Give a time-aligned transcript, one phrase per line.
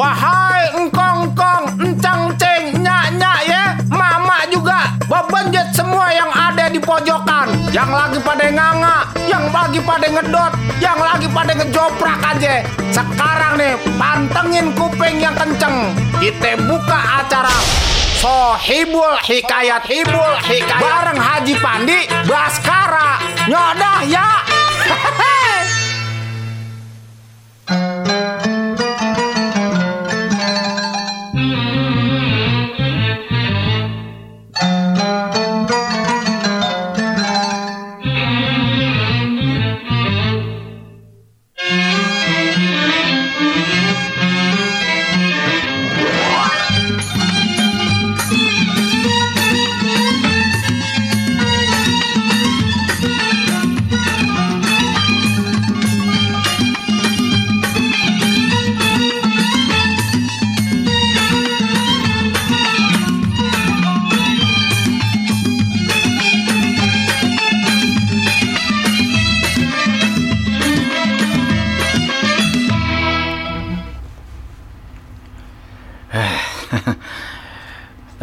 [0.00, 7.52] Wahai engkong-engkong, encang-ceng, nyak-nyak ya Mama juga Bebenjet semua yang ada di pojokan.
[7.68, 12.64] Yang lagi pada nganga Yang lagi pada ngedot Yang lagi pada ngejoprak aja.
[12.88, 15.92] Sekarang nih pantengin kuping yang kenceng.
[16.16, 17.52] Kita buka acara.
[18.24, 20.80] Sohibul Hikayat Hibul Hikayat.
[20.80, 23.20] Bareng Haji Pandi Baskara.
[23.52, 24.49] Nyodah ya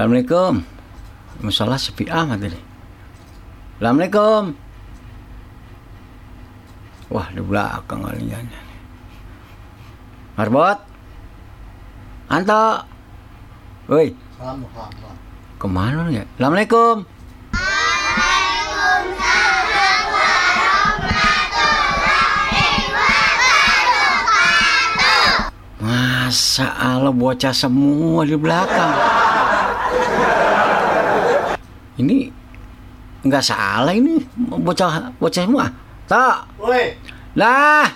[0.08, 0.64] Assalamualaikum.
[1.44, 2.56] Masalah sepi amat ini.
[3.76, 4.56] Assalamualaikum.
[7.12, 8.48] Wah, di belakang kalian.
[10.40, 10.80] Marbot.
[12.32, 12.88] Anto.
[13.92, 14.16] Woi,
[15.60, 16.24] ke mana ya?
[16.40, 17.04] Assalamualaikum.
[25.84, 29.17] Masa Allah bocah semua di belakang.
[31.98, 32.30] Ini
[33.20, 35.66] nggak salah ini bocah bocah semua.
[36.06, 36.46] Tak.
[36.58, 36.94] Woi,
[37.34, 37.90] Lah.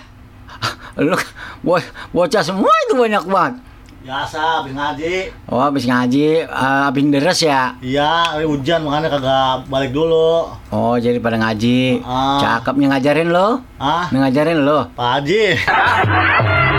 [0.98, 1.16] Lu
[1.62, 1.80] bo-
[2.12, 3.54] bocah semua itu banyak banget.
[4.02, 5.14] biasa habis ngaji.
[5.46, 7.70] Oh, habis ngaji, eh, habis deres ya.
[7.78, 10.50] Iya, hujan makanya kagak balik dulu.
[10.68, 12.02] Oh, jadi pada ngaji.
[12.02, 12.34] Ah.
[12.36, 13.62] Cakep nih ngajarin lo.
[13.78, 14.90] Ah, Ngajarin lo.
[14.92, 15.54] Pak Haji.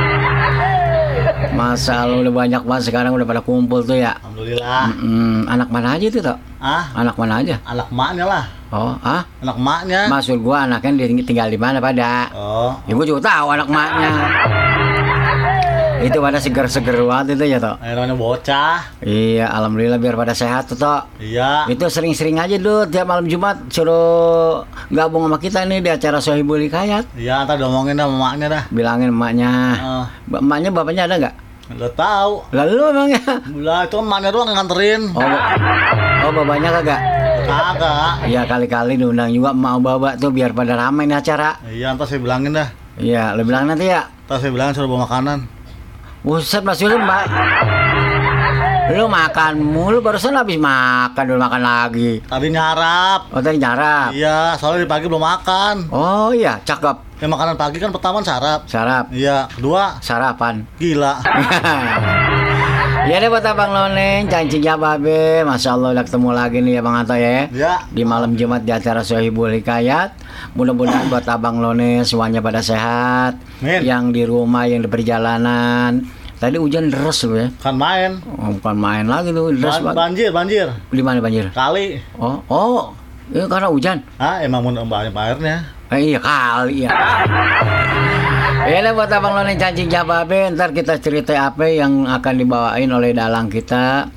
[1.52, 4.16] Masa lo udah banyak banget sekarang udah pada kumpul tuh ya.
[4.24, 4.88] Alhamdulillah.
[4.96, 6.38] Mm, anak mana aja tuh, Tok?
[6.64, 7.60] Ah, Anak mana aja?
[7.68, 8.44] anak maknya lah.
[8.72, 9.28] Oh, ah?
[9.44, 10.08] Anak maknya.
[10.08, 12.32] Maksud gua anaknya tinggal di mana pada?
[12.32, 14.12] Oh, Ya gua juga tahu anak maknya.
[16.04, 17.80] Itu pada seger-seger banget itu ya, Tok.
[17.80, 18.78] akhirnya bocah.
[19.00, 21.08] Iya, alhamdulillah biar pada sehat tuh, Tok.
[21.18, 21.66] Iya.
[21.66, 26.60] Itu sering-sering aja dulu tiap malam Jumat suruh gabung sama kita nih di acara Sohibul
[26.62, 27.16] Hikayat.
[27.16, 28.64] Iya, ntar diomongin dah sama maknya dah.
[28.70, 29.52] Bilangin emaknya.
[30.26, 31.36] Ba- Emaknya bapaknya ada nggak?
[31.64, 32.34] udah tahu.
[32.52, 33.22] Lalu emangnya?
[33.58, 35.02] Lah itu maknya doang nganterin.
[35.10, 35.24] Oh,
[36.22, 37.02] oh bapaknya kagak?
[37.44, 38.14] Kagak.
[38.24, 41.58] Iya kali-kali diundang juga mau bawa tuh biar pada ramai nih acara.
[41.66, 42.68] Iya, ntar saya bilangin dah.
[42.94, 44.06] Iya, lu bilang nanti ya.
[44.28, 45.40] Ntar saya bilangin suruh bawa makanan.
[46.24, 47.24] Buset Mas Yuli, Mbak.
[48.96, 52.20] Lu makan mulu barusan habis makan dulu makan lagi.
[52.24, 53.32] Tadi nyarap.
[53.32, 54.12] Oh tadi nyarap.
[54.12, 55.88] Iya, soalnya di pagi belum makan.
[55.92, 57.20] Oh iya, cakep.
[57.20, 58.68] Ya makanan pagi kan pertama sarap.
[58.68, 59.12] Sarap.
[59.12, 60.68] Iya, kedua Sarapan.
[60.76, 61.20] gila.
[63.10, 65.44] ya deh buat abang Loneng, cancingnya babe.
[65.44, 67.48] Masya Allah udah ketemu lagi nih ya Bang Anto ya.
[67.52, 67.74] Ya.
[67.92, 70.16] Di malam Jumat di acara Sohibul Hikayat.
[70.56, 73.38] Mudah-mudahan buat abang Lone semuanya pada sehat.
[73.60, 73.80] Amin.
[73.84, 76.04] Yang di rumah, yang di perjalanan.
[76.40, 77.48] Tadi hujan deras loh ya.
[77.64, 78.20] Kan main.
[78.36, 80.68] Oh, bukan main lagi tuh deras Ban- banjir, banjir.
[80.92, 81.48] Di mana banjir?
[81.56, 82.00] Kali.
[82.20, 82.92] Oh, oh.
[83.32, 84.04] Ini karena hujan.
[84.20, 85.64] Ah, emang mau airnya.
[85.94, 86.92] Eh, iya kali ya.
[88.64, 93.52] Ya buat abang Lone cancing jababe Ntar kita cerita apa yang akan dibawain oleh dalang
[93.52, 94.08] kita.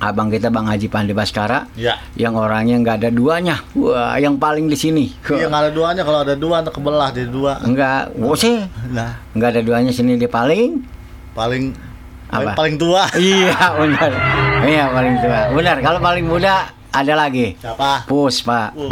[0.00, 1.94] Abang kita Bang Haji Pandi Baskara Iya.
[2.18, 3.62] Yang orangnya nggak ada duanya.
[3.78, 5.12] Wah yang paling di sini.
[5.22, 6.02] Iya nggak ada duanya.
[6.02, 7.62] Kalau ada dua kebelah jadi dua.
[7.62, 8.58] Enggak, oh sih.
[8.90, 10.82] Nah, Nggak ada duanya sini dia paling
[11.36, 11.70] paling
[12.32, 12.58] Apa?
[12.58, 13.06] paling tua.
[13.20, 14.10] Iya benar.
[14.66, 15.40] Iya paling tua.
[15.54, 17.54] Benar kalau paling muda ada lagi.
[17.60, 18.08] Siapa?
[18.10, 18.90] Puspa Uh,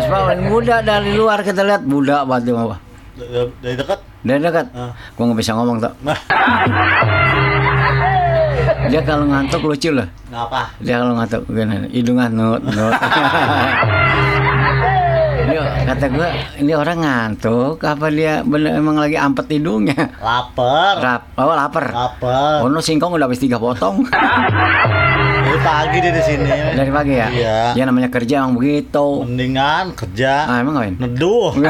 [0.00, 2.80] Puspa paling muda dari luar kita lihat Muda banget dia mah
[3.12, 3.98] dari- dekat.
[4.20, 4.96] Dari dekat Ah.
[5.12, 6.16] Gua nggak bisa ngomong tuh Nah,
[8.88, 10.72] Dia kalau ngantuk lucu loh ngapa?
[10.80, 12.90] Dia kalau ngantuk gini, hidungan nut nut.
[15.42, 20.16] ini kata gua ini orang ngantuk apa dia bener emang lagi ampet hidungnya?
[20.16, 20.94] Laper.
[20.98, 21.86] Rap, oh lapar.
[21.88, 22.64] Laper.
[22.64, 24.02] Oh no singkong udah habis tiga potong
[25.60, 26.44] pagi dia di sini.
[26.48, 27.28] dari pagi ya.
[27.28, 27.58] Iya.
[27.74, 29.22] Ya namanya kerja emang begitu.
[29.22, 30.46] Mendingan kerja.
[30.46, 30.94] Ah emang ngapain?
[30.96, 31.50] Neduh.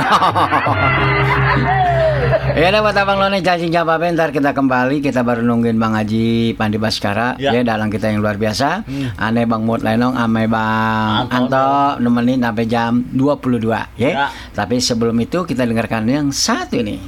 [2.53, 5.79] ya udah buat abang lo nih cacing jawab apa ntar kita kembali kita baru nungguin
[5.79, 7.55] bang Haji Pandi Baskara Ya.
[7.55, 9.09] ya dalang kita yang luar biasa Hmm.
[9.17, 11.57] aneh bang Mut Lenong ame bang Anto.
[11.57, 13.65] Anto nemenin sampai jam 22
[13.97, 14.11] ya.
[14.11, 14.27] Ya.
[14.51, 16.99] tapi sebelum itu kita dengarkan yang satu ini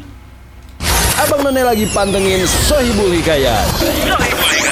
[1.19, 3.67] Abang None lagi pantengin Sohibul Hikayat.
[3.77, 4.72] Aduh.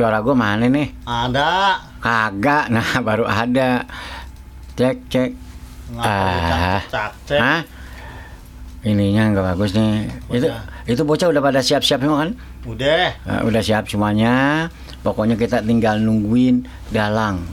[0.00, 0.88] Suara gue mana nih?
[1.04, 1.76] ada.
[2.00, 2.72] Kagak.
[2.72, 3.84] Nah, baru ada.
[4.72, 5.30] Cek, cek.
[5.92, 6.80] Ah.
[6.88, 7.36] Cak cek?
[7.36, 7.60] Hah?
[8.80, 10.08] Ininya nggak bagus nih.
[10.32, 10.64] Itu Bocah.
[10.88, 12.30] itu bocah udah pada siap-siap semua kan?
[12.64, 13.12] Udah.
[13.12, 14.66] Eh, udah siap semuanya.
[15.04, 17.44] Pokoknya kita tinggal nungguin dalang.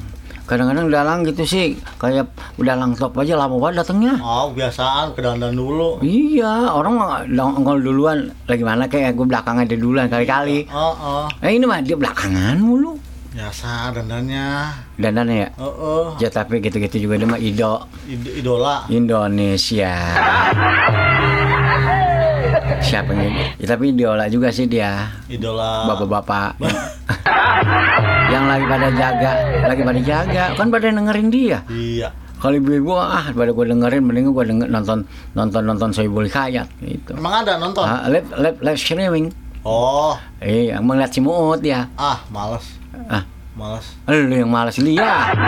[0.48, 4.16] Kadang-kadang dalang gitu sih kayak dalang top aja lama banget datangnya.
[4.18, 6.00] Oh, biasaan ke dandan dulu.
[6.00, 6.96] Iya, orang
[7.28, 8.32] nongol duluan.
[8.48, 10.64] Lagi mana kayak gue belakangan dia duluan kali-kali.
[10.72, 11.26] Oh, oh.
[11.44, 12.96] Eh ini mah dia belakangan mulu.
[13.36, 14.48] Biasa dandannya.
[14.96, 15.50] Dandannya ya.
[15.60, 16.06] Oh, oh.
[16.16, 18.88] Ya tapi gitu-gitu juga dia mah ido Id- idola.
[18.88, 19.94] Indonesia.
[22.78, 25.10] Siapa yang ya, tapi idola juga sih dia.
[25.28, 25.90] Idola.
[25.90, 26.62] Bapak-bapak.
[28.34, 29.32] yang lagi pada jaga,
[29.66, 31.60] lagi pada jaga, kan pada dengerin dia.
[31.68, 32.10] Iya.
[32.38, 35.02] Kalau ibu-ibu ah pada gue dengerin mending gue denger, nonton
[35.34, 37.18] nonton nonton Sohibul Hikayat gitu.
[37.18, 37.82] Emang ada nonton?
[37.82, 39.34] Ah, live, live, live streaming.
[39.66, 41.90] Oh, Iya, melihat si Muut ya.
[41.98, 42.78] ah, males.
[43.10, 43.26] Ah,
[43.58, 43.98] Males.
[44.06, 45.34] lu yang malas lihat.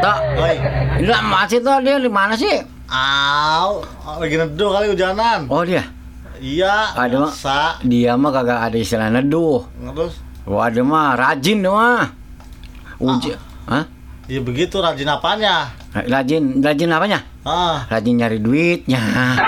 [0.00, 0.16] Tak,
[0.96, 2.56] ini masih tuh dia di mana sih?
[2.90, 3.86] Au,
[4.18, 5.46] lagi neduh kali hujanan.
[5.46, 5.86] Oh dia,
[6.40, 7.78] Iya, Ada, masa.
[7.84, 9.62] dia mah kagak ada istilah neduh.
[9.94, 12.10] Terus, Wah, ada mah rajin dia mah.
[12.98, 13.32] Uji,
[13.64, 13.84] Hah?
[14.26, 15.70] ya begitu rajin apanya?
[15.92, 17.18] Rajin, rajin apanya?
[17.40, 18.98] Ah, Rajin nyari duitnya.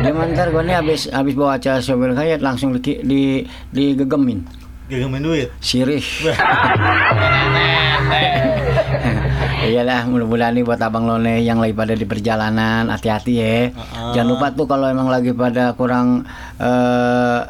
[0.00, 4.40] Dia mantar gue nih habis habis bawa acara Sobil Kayat langsung di, di digegemin.
[4.88, 5.48] gegemin duit.
[5.60, 6.00] Sirih.
[9.60, 13.68] Iyalah, mudah-mudahan nih buat abang Lone yang lagi pada di perjalanan, hati-hati ya.
[13.68, 14.12] Heeh.
[14.16, 16.24] Jangan lupa tuh kalau emang lagi pada kurang
[16.56, 17.40] eh,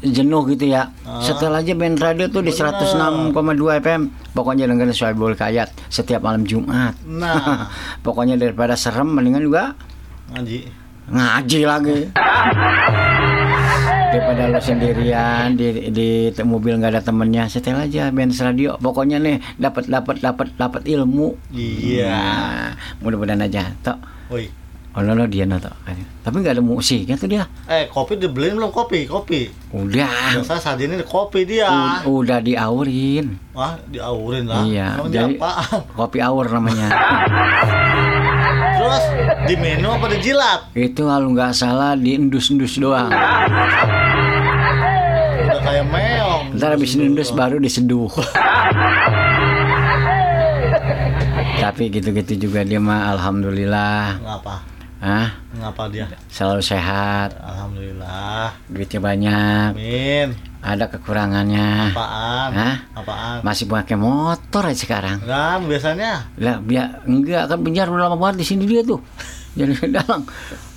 [0.00, 0.88] jenuh gitu ya.
[1.20, 3.36] Setel aja band radio tuh di 106,2
[3.78, 4.02] FM.
[4.32, 6.96] Pokoknya dengerin Soebul Kayat setiap malam Jumat.
[7.04, 7.68] Nah,
[8.06, 9.76] Pokoknya daripada serem mendingan juga
[10.32, 10.58] ngaji.
[11.12, 11.98] ngaji lagi.
[14.12, 19.40] daripada lo sendirian di di mobil nggak ada temennya setel aja band radio pokoknya nih
[19.56, 22.12] dapat dapat dapat dapat ilmu Iya.
[22.12, 22.68] Nah,
[23.00, 23.96] mudah-mudahan aja tok
[24.28, 24.52] Woi.
[24.92, 25.72] oh no, no dia no tok
[26.20, 29.08] tapi nggak ada musiknya tuh dia Eh, kopi dibeliin belum kopi?
[29.08, 29.48] Kopi.
[29.72, 31.66] udah Biasa saat ini kopi dia.
[32.04, 34.60] U- udah diaurin Wah, diaurin lah.
[34.62, 35.80] iya Emang jadi apaan?
[35.90, 36.88] kopi aur namanya
[38.72, 39.04] Terus
[39.42, 40.60] di menu apa dijilat?
[40.74, 43.08] itu kalau nggak salah diendus-endus doang.
[46.62, 48.06] Ntar habis diendus baru diseduh
[51.58, 54.62] tapi gitu-gitu juga dia mah alhamdulillah Ngapa?
[55.02, 56.06] ah Ngapa dia?
[56.30, 58.54] selalu sehat Alhamdulillah.
[58.70, 60.28] duitnya banyak Amin.
[60.62, 62.48] ada kekurangannya Apaan?
[62.54, 62.76] Hah?
[62.94, 63.38] Apaan?
[63.42, 68.38] masih pakai motor aja sekarang Kan biasanya lah biar enggak kan penjara udah lama banget
[68.38, 69.02] di sini dia tuh
[69.58, 70.22] jadi dalang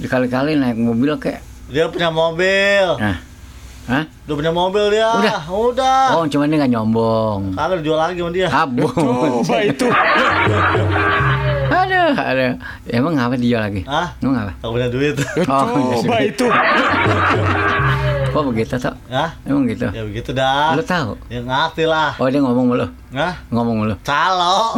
[0.01, 2.97] dikali-kali naik mobil kayak dia punya mobil.
[2.97, 3.21] nah
[3.85, 4.03] Hah?
[4.25, 5.09] Udah punya mobil dia.
[5.13, 5.39] Udah?
[5.45, 6.01] Udah.
[6.17, 7.53] Oh, cuman dia nggak nyombong.
[7.53, 8.47] Kagak dijual lagi sama dia.
[8.49, 8.89] Abun.
[9.45, 9.87] Coba itu.
[11.65, 12.53] Aduh, aduh.
[12.89, 13.81] Emang ngapa dijual lagi?
[13.85, 14.13] Hah?
[14.21, 14.51] Emang ngapa?
[14.57, 15.15] Kagak punya duit.
[15.49, 15.65] Oh,
[16.01, 16.45] Coba itu.
[18.35, 18.95] Kok begitu, Tok?
[19.09, 19.29] Hah?
[19.45, 19.85] Emang gitu?
[19.93, 20.73] Ya begitu dah.
[20.73, 21.13] Lu tahu?
[21.29, 22.17] Ya ngerti lah.
[22.17, 22.85] Oh, dia ngomong mulu.
[23.13, 23.33] Hah?
[23.53, 23.93] Ngomong mulu.
[24.01, 24.73] Calo.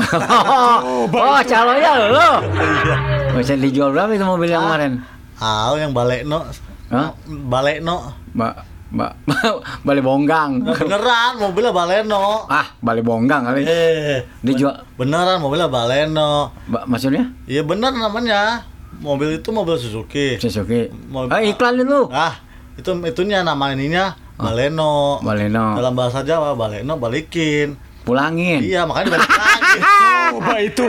[1.16, 2.30] oh, calonnya lu.
[2.44, 2.96] Iya.
[3.40, 4.92] Bisa dijual berapa itu mobil yang kemarin?
[5.40, 6.44] Ah, yang balekno.
[6.92, 7.16] Hah?
[7.28, 8.12] Balekno.
[8.36, 9.12] Ba Ba
[9.86, 10.64] Bali Bonggang.
[10.64, 12.48] Nah, beneran mobilnya Baleno.
[12.48, 13.62] Ah, Bali Bonggang kali.
[13.62, 14.80] Eh, Dijual.
[14.96, 16.56] beneran mobilnya Baleno.
[16.66, 17.28] Ba maksudnya?
[17.44, 18.64] Iya bener namanya.
[18.98, 20.36] Mobil itu mobil Suzuki.
[20.38, 20.88] Suzuki.
[21.08, 22.08] Mau- Ah, iklan lu.
[22.08, 22.40] Ah,
[22.74, 25.20] itu itunya nama ininya Baleno.
[25.20, 25.76] Baleno.
[25.76, 27.76] Dalam bahasa Jawa Baleno balikin.
[28.02, 28.64] Pulangin.
[28.64, 29.28] Iya, makanya lagi.
[30.32, 30.86] Coba itu.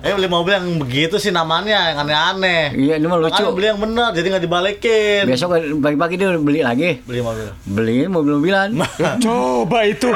[0.00, 2.72] Eh beli mobil yang begitu sih namanya yang aneh-aneh.
[2.72, 3.36] Iya, ini mah lucu.
[3.36, 5.22] Makanya beli yang bener jadi nggak dibalikin.
[5.28, 5.48] Besok
[5.78, 6.90] pagi-pagi dia beli lagi.
[7.04, 7.46] Beli mobil.
[7.68, 8.68] Beli mobil-mobilan.
[9.24, 10.10] Coba itu.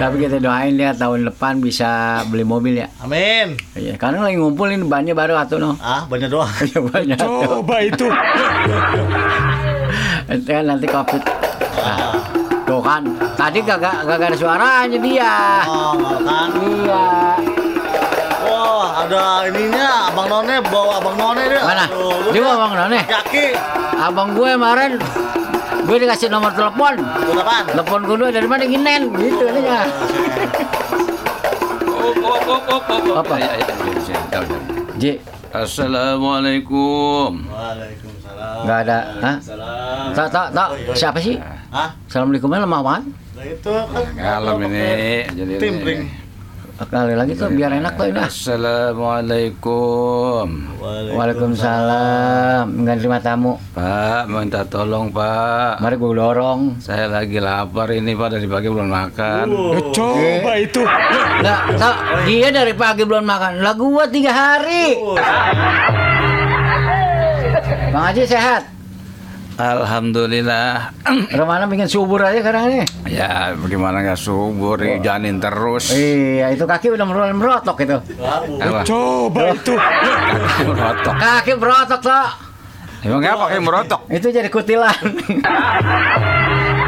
[0.00, 2.88] Tapi kita doain dia tahun depan bisa beli mobil ya.
[3.04, 3.54] Amin.
[3.76, 5.76] Iya, karena lagi ngumpulin bannya baru atau no.
[5.78, 6.50] Ah, banyak doang.
[6.72, 7.18] Iya banyak.
[7.20, 8.06] Coba itu.
[10.32, 11.20] Itu kan nanti covid.
[11.82, 12.14] Nah,
[12.64, 13.02] tuh kan,
[13.36, 15.34] tadi kagak kagak ada suaranya dia.
[15.68, 15.92] Oh,
[16.24, 16.48] kan.
[16.56, 17.04] Iya.
[19.02, 21.58] Ada ininya Abang None bawa Abang None dia.
[21.58, 21.84] Mana?
[21.90, 23.00] Aduh, Dia lu bawa kan Abang None?
[23.02, 23.46] Kaki.
[23.98, 24.92] Abang gue kemarin
[25.82, 26.94] gue dikasih nomor telepon.
[27.34, 27.64] Apaan?
[27.66, 29.44] Telepon kedua dari mana ginen gitu.
[33.12, 33.34] Apa?
[33.36, 33.66] Ya, ya.
[34.96, 35.12] Ji,
[35.50, 37.42] Assalamualaikum.
[37.44, 38.62] Waalaikumsalam.
[38.62, 38.98] nggak ada.
[39.18, 39.36] Hah?
[40.14, 40.68] Tak tak tak.
[40.94, 41.36] Siapa sih?
[41.74, 41.90] Hah?
[42.06, 43.04] Assalamualaikumnya lemah banget.
[43.34, 44.06] Nah itu kan.
[44.14, 44.86] Kalem ini.
[45.34, 46.00] Jadi Timpring.
[46.06, 46.21] ini.
[46.82, 48.18] Kali lagi tuh biar enak tuh ini.
[48.18, 48.26] ah.
[48.26, 50.46] Assalamualaikum.
[51.14, 52.64] Waalaikumsalam.
[52.82, 53.56] Nggak terima tamu.
[53.72, 55.78] Pak, minta tolong Pak.
[55.78, 56.74] Mari gue dorong.
[56.82, 59.44] Saya lagi lapar ini Pak dari pagi belum makan.
[59.94, 60.82] Coba itu.
[61.38, 61.94] Nggak, tak,
[62.26, 63.60] dia dari pagi belum makan.
[63.60, 64.96] Lah gua tiga hari.
[64.98, 65.14] Oh,
[67.92, 68.62] Bang Haji sehat.
[69.60, 70.96] Alhamdulillah.
[71.38, 72.84] Romana bikin subur aja sekarang nih.
[73.04, 75.92] ya bagaimana nggak subur, janin terus.
[75.92, 77.98] Iya, itu kaki udah merol merotok itu.
[78.22, 78.80] Apa?
[78.88, 79.74] Coba itu.
[79.76, 81.14] Kaki merotok.
[81.16, 82.28] Kaki merotok toh.
[83.02, 84.00] Emang apa kayak merotok?
[84.08, 84.94] Itu jadi kutilan.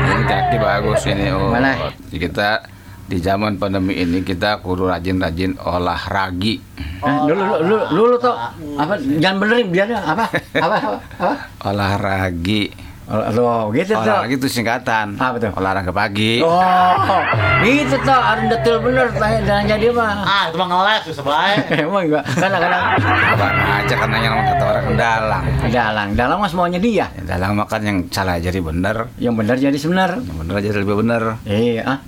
[0.04, 1.26] Ini kaki bagus ini.
[1.34, 1.50] Oh.
[1.50, 1.90] Mana?
[2.06, 2.62] Kita
[3.04, 6.56] di zaman pandemi ini kita kudu rajin-rajin olah ragi.
[7.04, 8.32] Nah, dulu dulu dulu tuh
[8.80, 10.24] apa jangan benerin biarnya apa
[10.56, 11.34] apa apa, apa?
[11.68, 12.72] Olah ragi.
[13.04, 14.00] Oh, gitu tuh.
[14.00, 15.20] Olahraga itu singkatan.
[15.20, 15.52] Apa tuh?
[15.60, 16.40] Olahraga pagi.
[16.40, 17.20] Oh,
[17.60, 20.24] gitu tuh, harus detail bener tanya tanya dia mah.
[20.24, 21.84] Ah, itu mah ngeles tuh sebaik.
[21.84, 22.82] Emang enggak, kadang-kadang
[23.28, 25.44] Abang aja kan nanya sama kata orang dalang.
[25.68, 27.06] dalang, dalang mas maunya dia.
[27.12, 30.10] Ya, Dalang makan yang salah jadi bener, Yang benar jadi sebenar.
[30.24, 31.98] yang bener jadi lebih bener, Iya, ah,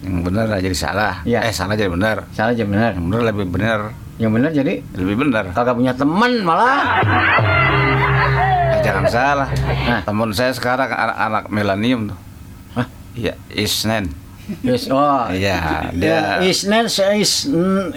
[0.00, 1.14] yang bener jadi salah.
[1.22, 1.44] Iya.
[1.44, 2.90] Eh salah jadi bener, salah jadi benar.
[2.96, 3.80] yang bener lebih bener,
[4.16, 5.44] Yang benar jadi lebih bener.
[5.52, 6.80] kagak punya teman malah.
[8.72, 9.48] Eh, jangan salah.
[9.84, 10.00] Nah.
[10.02, 12.18] Temen saya sekarang anak-anak milenium tuh.
[12.74, 12.86] Hah?
[13.12, 14.08] Iya, Isnen.
[14.66, 15.30] Yes, oh.
[15.30, 17.46] Iya, Ya, dia is not is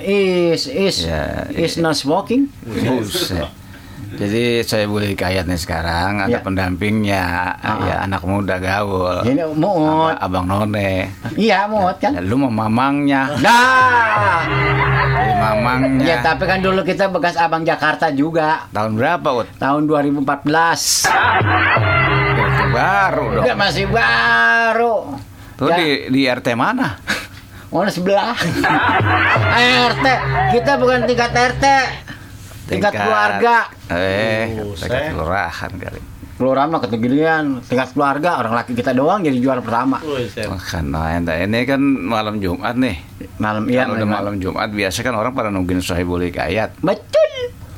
[0.05, 2.45] is is Ya, is not smoking.
[2.61, 3.49] Buset.
[4.13, 6.39] Jadi saya boleh kayat nih sekarang ada Ya.
[6.39, 7.23] pendampingnya
[7.55, 7.77] Ah.
[7.81, 9.21] ya anak muda gaul.
[9.23, 10.13] Ini muut.
[10.15, 11.09] Abang None.
[11.33, 12.13] Iya, muut kan.
[12.13, 13.33] Ya, lu mau mamangnya.
[13.39, 16.03] Nah, Jadi mamangnya.
[16.03, 18.69] ya tapi kan dulu kita bekas abang Jakarta juga.
[18.69, 19.47] Tahun berapa, Ut?
[19.55, 21.09] Tahun 2014.
[22.29, 23.43] Berarti baru dong.
[23.43, 24.95] Udah masih baru.
[25.55, 25.75] Tuh Ya.
[25.75, 26.97] di di RT mana?
[27.67, 28.37] Mana sebelah?
[29.89, 30.05] RT.
[30.51, 31.65] Kita bukan tingkat RT.
[32.67, 33.55] Tingkat keluarga.
[33.91, 36.01] Eh, tingkat kelurahan kali.
[36.33, 37.43] Kelurahan mah ketegilian.
[37.61, 40.01] Tingkat keluarga orang laki kita doang jadi juara pertama.
[40.01, 42.97] Makan nah, ini kan malam Jumat nih.
[43.37, 43.85] Malam iya.
[43.85, 46.81] Kalau udah malam Jumat biasa kan orang pada nungguin Sohibul Hikayat.
[46.81, 47.22] Betul.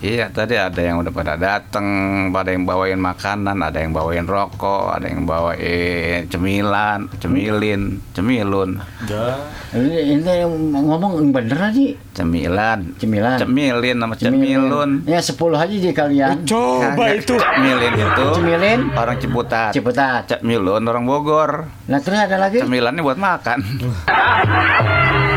[0.05, 1.87] Iya, tadi ada yang udah pada dateng,
[2.29, 9.33] pada yang bawain makanan, ada yang bawain rokok, ada yang bawain cemilan, cemilin, cemilun, Udah.
[9.73, 11.85] Ini, ini ngomong yang bener aja.
[12.13, 13.41] cemilan, Cemilan.
[13.41, 14.89] cemilin sama cemilun.
[15.03, 16.35] Ya 10 aja jadi kalian.
[16.45, 17.35] Coba Kagak, itu.
[17.35, 18.79] Cemilin itu Cemilin.
[18.93, 19.71] orang Ciputat.
[19.73, 20.21] Ciputat.
[20.29, 21.65] Cemilun orang Bogor.
[21.89, 22.61] Nah terus ada lagi.
[22.61, 23.57] Cemilannya buat makan.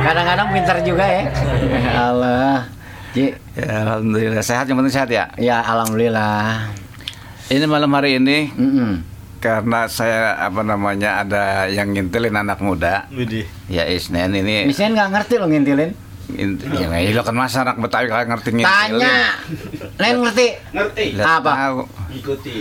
[0.04, 1.22] Kadang-kadang pintar juga ya.
[1.24, 2.77] Ya Allah.
[3.10, 5.32] Ji, Ya, alhamdulillah sehat yang penting sehat ya.
[5.36, 6.68] ya alhamdulillah.
[7.48, 9.00] Ini malam hari ini Mm-mm.
[9.38, 13.08] karena saya apa namanya ada yang ngintilin anak muda.
[13.08, 13.48] Widih.
[13.66, 15.90] Ya Isnen ini Misalnya nggak ngerti lo ngintilin.
[16.28, 19.00] Ya nggak lo kan masa anak Betawi kagak ngerti ngintilin.
[19.00, 19.16] Tanya.
[19.96, 20.46] Lain ngerti.
[21.16, 21.52] Lah, Apa?
[21.56, 21.78] tahu.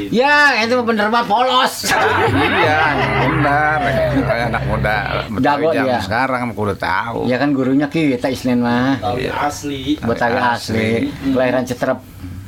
[0.09, 1.91] Ya itu bener mah polos.
[2.31, 2.81] iya,
[3.27, 3.79] benar.
[4.15, 4.97] Kayak anak muda
[5.27, 5.99] Betawi Jago dia.
[5.99, 7.27] sekarang mah kudu tahu.
[7.27, 9.03] ya kan gurunya kita Isnin mah.
[9.43, 9.99] asli.
[9.99, 11.11] Betawi asli.
[11.27, 11.99] Kelahiran Cetrep.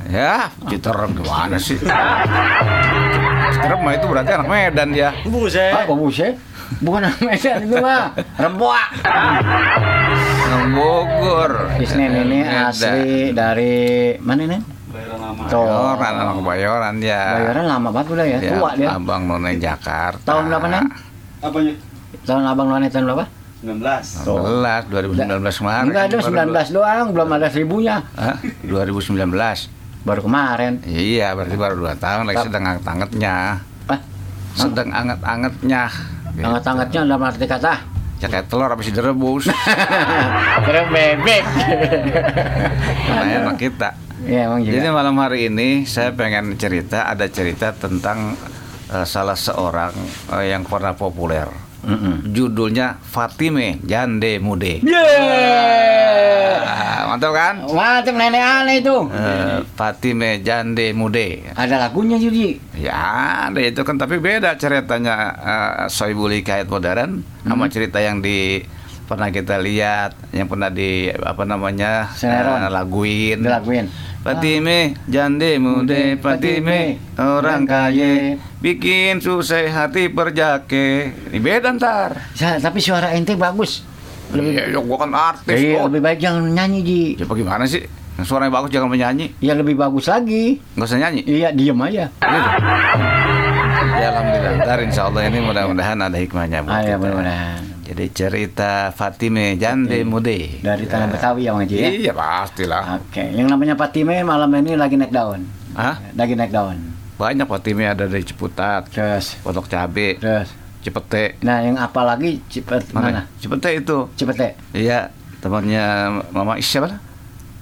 [0.10, 1.78] Ya, Citerep gimana sih?
[3.52, 5.12] Citerep mah itu berarti anak Medan dia.
[5.22, 5.70] Buset.
[5.70, 6.34] Ah, kok buset?
[6.82, 8.16] Bukan anak Medan itu mah.
[8.40, 8.84] Remboa.
[10.50, 11.52] Bogor.
[11.78, 14.62] Isnin ini asli dari mana nih?
[14.90, 17.38] Bayoran, anak Bayoran ya.
[17.38, 18.90] Bayaran lama banget udah ya, Ya, tua dia.
[18.98, 20.26] Abang None Jakarta.
[20.26, 20.86] Tahun berapa, Nen?
[21.46, 21.74] Apanya?
[22.26, 23.26] Tahun abang None tahun berapa?
[23.62, 24.26] 19.
[24.26, 25.86] 19, 2019 kemarin.
[25.92, 27.96] Enggak ada Baru 19 doang, belum ada seribunya.
[28.18, 28.36] Hah?
[28.66, 29.70] 2019.
[30.08, 30.80] Baru kemarin.
[30.88, 33.36] Iya, berarti baru 2 tahun lagi sedang anget-angetnya.
[34.58, 35.84] Sedang anget-angetnya.
[36.40, 37.99] hangat-hangatnya dalam arti kata.
[38.20, 39.48] Ya kayak telur habis direbus.
[40.68, 41.44] Keren bebek.
[43.08, 43.90] Karena enak kita.
[44.28, 44.92] Iya emang Jadi juga.
[44.92, 48.36] malam hari ini saya pengen cerita ada cerita tentang
[48.92, 49.96] eh, salah seorang
[50.36, 51.69] eh, yang pernah populer.
[51.84, 52.36] Mm-mm.
[52.36, 54.84] Judulnya Fatime Jande Mude.
[54.84, 56.60] Yeay.
[56.60, 57.56] Ah, mantap kan?
[57.72, 58.98] Mantap nenek aneh itu.
[59.12, 61.56] Eh, Fatime Jande Mude.
[61.56, 62.60] Ada lagunya Judi.
[62.76, 68.64] Ya, ada itu kan tapi beda ceritanya uh, Soibul Hikayat modern sama cerita yang di
[69.10, 73.42] pernah kita lihat, yang pernah di apa namanya eh, laguin.
[73.42, 73.90] Dilaguin.
[74.30, 82.78] Fatime jande mude Fatime orang kaya bikin susah hati perjake ini beda ntar Ya, tapi
[82.78, 83.82] suara ente bagus.
[84.30, 85.90] Lebih iya gua kan artis Iya, oh.
[85.90, 87.02] lebih baik jangan nyanyi Ji.
[87.18, 87.82] ya bagaimana sih
[88.14, 90.62] yang suaranya bagus jangan menyanyi Ya lebih bagus lagi.
[90.78, 92.06] nggak usah nyanyi Iya, diem aja.
[92.14, 92.48] Gitu.
[93.96, 97.02] ya alhamdulillah ntar insya Allah ini mudah-mudahan ada hikmahnya buat Ah, ya kita.
[97.02, 97.62] mudah-mudahan.
[97.90, 101.90] Jadi cerita Fatime jande mude Dari tanah Betawi ya Bang Haji ya.
[101.90, 105.42] iya pastilah Oke, yang namanya Patime malam ini lagi naik daun.
[105.74, 105.98] Hah?
[106.14, 106.78] Lagi naik daun.
[107.16, 110.54] banyak Fatime ada dari Ciputat Terus, Pondok Cabe terus.
[110.80, 113.26] Cipete Nah, yang apa lagi Cipet mana?
[113.36, 114.56] Cipete itu Cipete.
[114.72, 115.84] Iya, temannya
[116.30, 116.88] Mama Is siapa?
[116.88, 117.00] lah?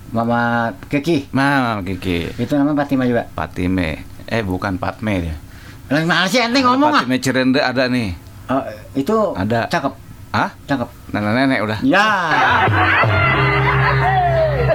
[0.08, 0.40] Mama
[0.88, 1.32] Keki.
[1.32, 2.32] Mama Kiki.
[2.36, 3.26] Itu namanya Patime juga.
[3.28, 4.06] Patime.
[4.24, 5.36] Eh, bukan Patme dia.
[5.88, 7.02] Lah mana sih ente ngomong ah?
[7.02, 8.12] Patime Cirende ada nih.
[8.48, 9.68] Oh, itu Ada.
[9.68, 9.92] cakep,
[10.32, 10.50] Hah?
[10.64, 10.90] cakep.
[11.12, 11.80] Nenek-nenek udah.
[11.82, 12.08] Ya.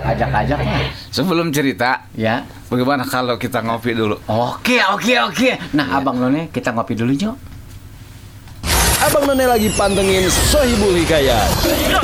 [0.03, 0.81] Ajak-ajak lah.
[1.09, 2.43] Sebelum cerita, Ya.
[2.67, 4.17] bagaimana kalau kita ngopi dulu?
[4.27, 5.51] Oke, oke, oke.
[5.73, 7.33] Nah, Abang None, kita ngopi dulu, Jo.
[8.99, 11.49] Abang None lagi pantengin Sohibul Hikayat.
[11.93, 12.03] Nah,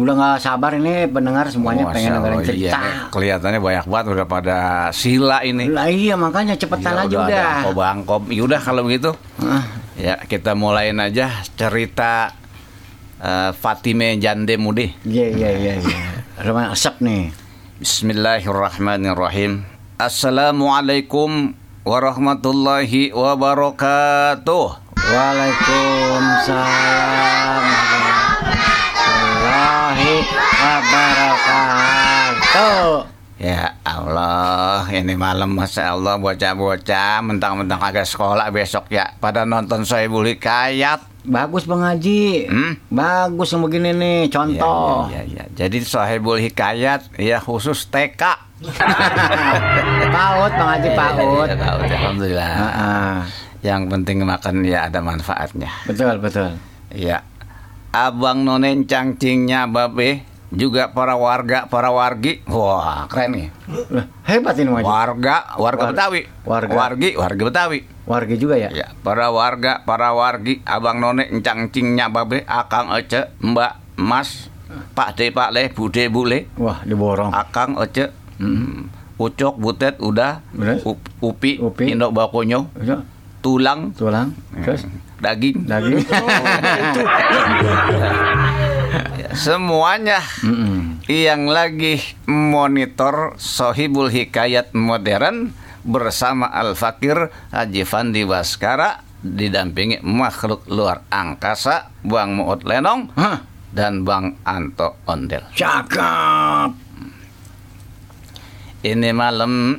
[0.00, 2.56] Udah nggak sabar ini pendengar semuanya Masya pengen dengerin cerita.
[2.56, 4.56] iya, nih, kelihatannya banyak banget udah pada
[4.90, 5.68] sila ini.
[5.68, 7.28] Lah iya makanya cepetan Ya, aja udah.
[7.28, 7.52] udah.
[7.60, 8.22] ada Bangkop.
[8.28, 9.14] Yaudah kalau begitu.
[9.38, 9.62] Ah,
[9.94, 12.32] Ya, kita mulain aja cerita
[13.20, 14.96] eh, Fatime Jande Mude.
[15.04, 15.98] Iya iya iya iya.
[16.40, 17.28] Rumah asap nih.
[17.76, 19.68] Bismillahirrahmanirrahim.
[20.00, 21.52] Assalamualaikum
[21.84, 24.88] warahmatullahi wabarakatuh.
[25.10, 27.89] Waalaikumsalam
[33.40, 40.28] Ya Allah, ini malam Masya Allah bocah-bocah mentang-mentang agak sekolah besok ya pada nonton Soebul
[40.36, 41.08] Hikayat.
[41.24, 42.48] Bagus Bang Haji.
[42.52, 42.72] Hmm?
[42.92, 45.08] Bagus yang begini nih Ya, contoh.
[45.08, 45.44] ya, ya, ya.
[45.56, 48.20] Jadi Soebul Hikayat ya khusus TK.
[50.12, 51.48] Paut Bang Haji paut.
[51.48, 52.52] Ya, ya, paut, Alhamdulillah.
[52.52, 53.16] Ah, ah.
[53.60, 55.72] Yang penting makan ya ada manfaatnya.
[55.88, 56.60] Betul betul.
[56.92, 57.24] Ya.
[57.90, 62.42] Abang nonen cangcingnya babe juga para warga para wargi.
[62.44, 63.48] Wah keren nih.
[64.26, 64.82] Hebat ini Haji.
[64.82, 66.20] warga warga War- Betawi.
[66.42, 66.72] Warga.
[66.74, 67.78] wargi warga Betawi.
[68.04, 68.68] Warga juga ya.
[68.70, 70.58] ya para warga para wargi.
[70.64, 72.42] Abang none cangcingnya babe.
[72.44, 74.50] Akang ece mbak mas.
[74.94, 76.50] Pak de pak le bude bule.
[76.58, 77.30] Wah diborong.
[77.30, 80.42] akang ece mm, ucok butet udah.
[80.82, 81.94] Up- upi, Upi.
[81.94, 82.70] indok bakonyo.
[82.74, 82.98] Itu,
[83.40, 83.94] tulang.
[83.94, 84.34] Tulang.
[84.62, 84.82] Terus
[85.20, 86.00] daging daging.
[88.90, 90.98] Ya, semuanya Mm-mm.
[91.06, 95.54] yang lagi monitor Sohibul Hikayat Modern
[95.86, 104.02] bersama Al Fakir Haji Fandi Baskara didampingi makhluk luar angkasa Bang Muut Lenong Hah, dan
[104.02, 105.46] Bang Anto Ondel.
[105.54, 106.70] cakep.
[108.80, 109.78] Ini malam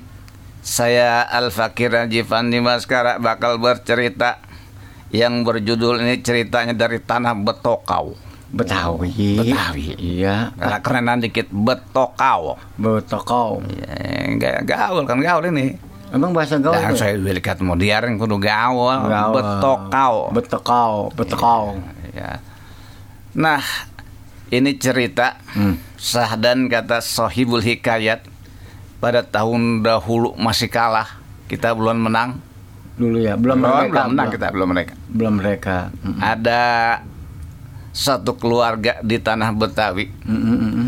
[0.61, 4.39] saya Al Fakir Haji Fandi Baskara bakal bercerita
[5.11, 8.15] yang berjudul ini ceritanya dari tanah Betokau.
[8.51, 9.39] Betawi.
[9.39, 9.95] Betawi.
[9.95, 10.51] Iya.
[10.55, 12.59] Karena kerenan dikit Betokau.
[12.75, 13.63] Betokau.
[13.63, 15.79] Ya, enggak gaul kan gaul ini.
[16.11, 16.99] Emang bahasa gaul Dan tuh?
[16.99, 19.31] saya bilikat modern kudu gaul, Gaul.
[19.31, 20.15] Betokau.
[20.35, 20.93] Betokau.
[21.15, 21.79] Betokau.
[22.11, 22.43] Ya.
[23.31, 23.63] Nah,
[24.51, 25.79] ini cerita Hmm.
[25.95, 28.27] Sahdan kata Sohibul Hikayat
[28.99, 31.07] pada tahun dahulu masih kalah.
[31.47, 32.50] Kita belum menang.
[33.01, 33.33] Dulu ya.
[33.33, 33.89] Belum Belum, mereka.
[33.89, 34.35] belum menang belum.
[34.37, 34.93] kita, belum mereka.
[35.09, 35.77] Belum mereka.
[36.05, 36.61] Mm, Ada
[37.91, 40.87] satu keluarga di tanah Betawi mm, mm, mm, mm.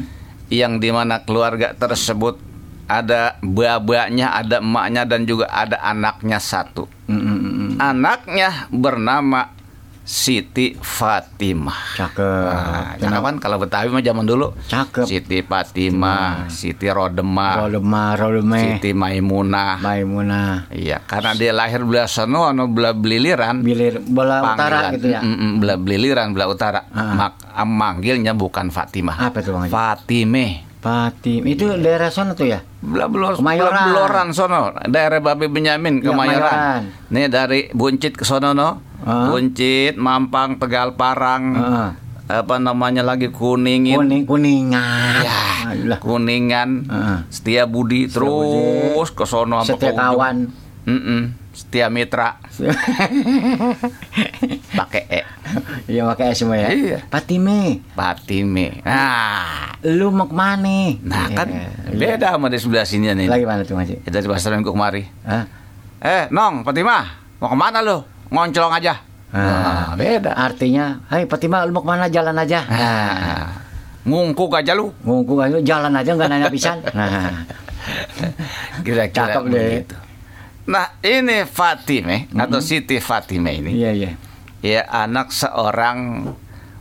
[0.53, 2.39] yang di mana keluarga tersebut
[2.85, 6.85] ada babanya, ada emaknya dan juga ada anaknya satu.
[7.09, 7.69] Mm, mm, mm, mm.
[7.81, 9.49] Anaknya bernama
[10.03, 11.95] Siti Fatimah.
[11.95, 12.43] Cakep.
[12.43, 15.07] Nah, karena kan kalau Betawi mah zaman dulu Cakep.
[15.07, 19.79] Siti Fatimah, Siti Rodema, Rodema, Rodeme, Siti Maimunah.
[19.79, 23.63] Maimunah, Iya, karena dia lahir belah sono anu belah beliliran.
[23.63, 25.23] Bilir, bola utara gitu ya.
[25.23, 26.83] Mm, mm, belah beliliran belah utara.
[26.91, 27.15] Ah.
[27.15, 29.15] Mak, am- manggilnya bukan Fatimah.
[29.23, 29.71] Apa tuh, Bang?
[29.71, 30.67] Fatime.
[30.83, 32.59] Patim, itu daerah sana tuh ya?
[32.83, 33.71] Belah belor, Kemayoran.
[33.71, 36.43] belah beloran sono, daerah Babi Benyamin Iya, Kemayoran.
[36.43, 36.81] Kemayoran.
[37.07, 38.91] Nih dari Buncit ke sono no.
[39.03, 39.27] Ah.
[39.29, 41.43] Buncit, Mampang, Tegal Parang.
[41.55, 41.91] Ah.
[42.23, 43.99] Apa namanya lagi Kuningin.
[43.99, 45.21] Kuning, kuningan.
[45.21, 45.39] Ya,
[45.69, 45.99] Ayolah.
[45.99, 47.17] Kuningan, Heeh.
[47.27, 50.47] Setia Budi terus ke sono Setia kawan.
[50.83, 51.31] Mm-mm.
[51.53, 52.41] Setia Mitra
[54.73, 55.21] pakai E
[55.85, 56.73] Iya pakai S semua ya.
[56.73, 56.99] Iya.
[57.07, 58.81] Patime, Patime.
[58.81, 60.97] Nah, lu mau ke mana?
[61.05, 61.47] nah kan
[61.93, 61.93] Iya.
[61.93, 63.29] beda sama di sebelah sini nih.
[63.29, 63.77] Lagi mana tuh?
[63.77, 65.05] Kita di pasar minggu kemari.
[65.23, 65.45] Hah?
[66.01, 68.01] Eh, Nong, Fatimah, mau ke mana lu?
[68.33, 68.93] Ngoncolong aja.
[69.29, 70.33] Nah, beda.
[70.33, 72.65] Artinya, hai Fatima lu mau ke mana jalan aja.
[72.65, 73.49] Nah,
[74.03, 74.89] ngungkuk aja lu.
[75.01, 76.81] Ngungkung aja jalan aja nggak nanya pisan.
[76.93, 77.45] Nah,
[78.79, 79.59] Kira-kira Cakep deh.
[79.83, 79.95] begitu.
[80.63, 83.71] Nah, ini Fatime atau Siti Fatime ini.
[83.75, 84.11] iya iya.
[84.63, 86.31] Ya anak seorang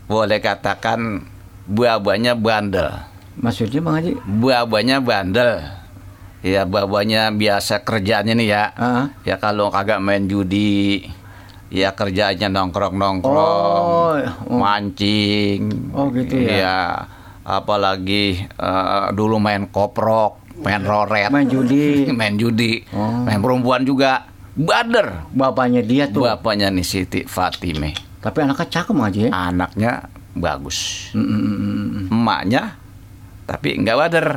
[0.07, 1.27] boleh katakan
[1.67, 2.95] babanya bandel.
[3.35, 4.15] Maksudnya Bang Haji?
[4.23, 5.67] Babanya bandel.
[6.47, 8.65] Ya babanya biasa kerjaannya nih ya.
[8.73, 9.05] Heeh.
[9.27, 11.11] Ya kalau kagak main judi,
[11.73, 14.53] ya kerjanya nongkrong-nongkrong, Oh, oh.
[14.53, 15.73] mancing.
[15.91, 16.53] Oh, gitu ya.
[16.55, 16.79] Ya,
[17.43, 22.05] apalagi eh, dulu main koprok, main roret, Main judi.
[22.13, 23.25] main judi, Oh.
[23.25, 24.29] main perempuan juga.
[24.53, 25.33] Bader.
[25.33, 26.29] Bapaknya dia tuh.
[26.29, 27.97] Bapaknya nih Siti Fatime.
[28.21, 29.31] Tapi anaknya cakep Haji ya.
[29.33, 29.93] Anaknya
[30.35, 31.09] bagus.
[31.11, 32.05] Mm, mm, mm, mm.
[32.13, 32.63] Emaknya
[33.43, 34.29] tapi nggak bader.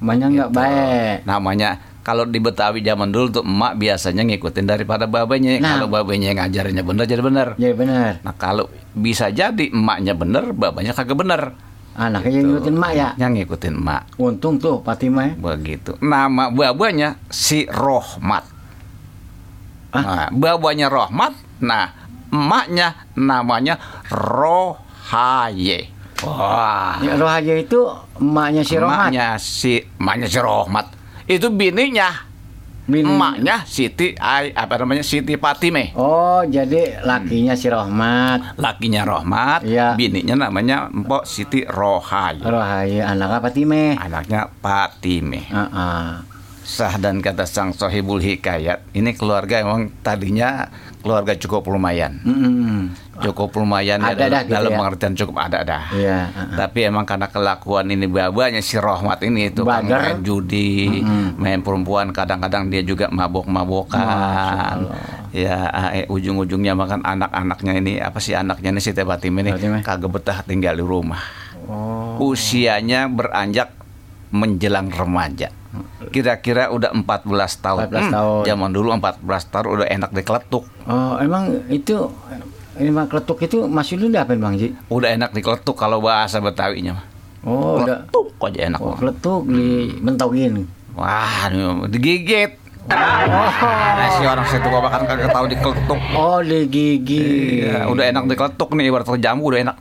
[0.00, 0.56] Banyak nggak Gitu.
[0.56, 1.16] baik.
[1.22, 1.70] Namanya
[2.08, 5.60] kalau di Betawi zaman dulu tuh emak biasanya ngikutin daripada babanya.
[5.60, 5.76] Nah.
[5.76, 7.48] Kalau babanya ngajarinnya bener jadi bener.
[7.60, 8.24] Ya benar.
[8.24, 11.52] Nah kalau bisa jadi emaknya bener, babanya kagak bener.
[12.00, 13.08] Anaknya yang ngikutin mak ya.
[13.20, 14.02] Yang ngikutin emak.
[14.16, 15.36] Untung tuh Fatima ya.
[15.36, 16.00] Begitu.
[16.00, 18.44] Nama babanya si Rohmat.
[19.92, 20.00] Ah?
[20.00, 21.36] Nah, babanya Rohmat.
[21.60, 21.92] Nah,
[22.32, 23.76] emaknya namanya
[24.08, 25.92] Rohaye.
[26.24, 27.04] Wah.
[27.04, 27.84] Ya, Rohaja itu
[28.16, 29.12] emaknya si Rohmat.
[29.12, 30.97] Emaknya si emaknya si Rohmat.
[31.28, 32.24] Itu bininya.
[32.88, 35.92] Bini- Emaknya Siti Ai apa namanya Siti Fatime.
[35.92, 38.56] Oh, jadi lakinya si Rohmat.
[38.56, 39.92] Lakinya Rohmat, Iya.
[39.92, 42.40] bininya namanya Empok Siti Rohai.
[42.40, 43.82] Rohaja anaknya Fatime.
[43.94, 45.44] Anaknya Fatime.
[45.44, 46.04] Heeh.
[46.64, 48.88] Sah dan kata sang sohibul hikayat.
[48.90, 50.68] Ini keluarga emang tadinya
[51.00, 52.20] keluarga cukup lumayan.
[52.20, 52.88] Mm-mm.
[53.18, 54.78] Cukup lumayan ya, Ada dalam, dah gitu dalam ya.
[54.78, 55.82] pengertian cukup ada dah.
[55.90, 56.54] Iya, heeh.
[56.54, 61.02] Tapi emang karena kelakuan ini babanya si Rohmat ini itu kan main judi,
[61.34, 64.86] main perempuan kadang-kadang dia juga mabok-mabokan.
[65.28, 69.82] Ya eh, ujung-ujungnya makan anak-anaknya ini apa sih anaknya ini si Teh Fatim ini Fatimah.
[69.84, 71.20] kagak betah tinggal di rumah.
[71.68, 72.32] Oh.
[72.32, 73.74] Usianya beranjak
[74.30, 75.52] menjelang remaja.
[76.08, 77.28] Kira-kira udah 14
[77.60, 77.92] tahun.
[77.92, 78.42] 14 tahun.
[78.48, 79.20] Zaman dulu 14
[79.52, 80.64] tahun udah enak dikeletuk.
[80.88, 82.08] Oh, emang itu
[82.78, 84.70] ini mah kletuk itu masih dulu apa Bang Ji?
[84.86, 87.04] Udah enak dikeletuk kalau bahasa Betawinya mah.
[87.40, 88.78] Oh, udah Kletuk aja enak.
[88.78, 90.66] oh, kletuk dimentogin.
[90.94, 91.46] Wah,
[91.86, 92.54] digigit.
[92.88, 96.00] Nah, si orang situ gua bahkan kagak tahu dikeletuk.
[96.12, 97.62] Oh, digigit.
[97.62, 99.76] Iya, udah enak dikeletuk nih ibarat jamu udah enak.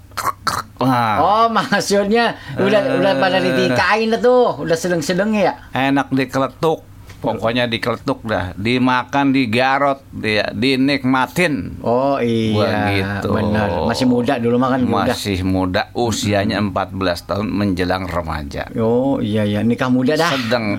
[0.77, 5.57] Nah, Oh, maksudnya udah udah pada ditikain lah tuh, udah sedeng-sedeng ya.
[5.71, 6.85] enak dikeletuk.
[7.17, 11.81] Pokoknya dikeletuk dah, dimakan, digarot, dia dinikmatin.
[11.81, 13.27] Oh iya, Begitu.
[13.33, 13.89] benar.
[13.89, 14.85] Masih muda dulu makan.
[14.85, 16.93] Masih muda, usianya 14
[17.25, 18.69] tahun menjelang remaja.
[18.77, 20.29] Oh iya iya, nikah muda dah.
[20.29, 20.77] Sedang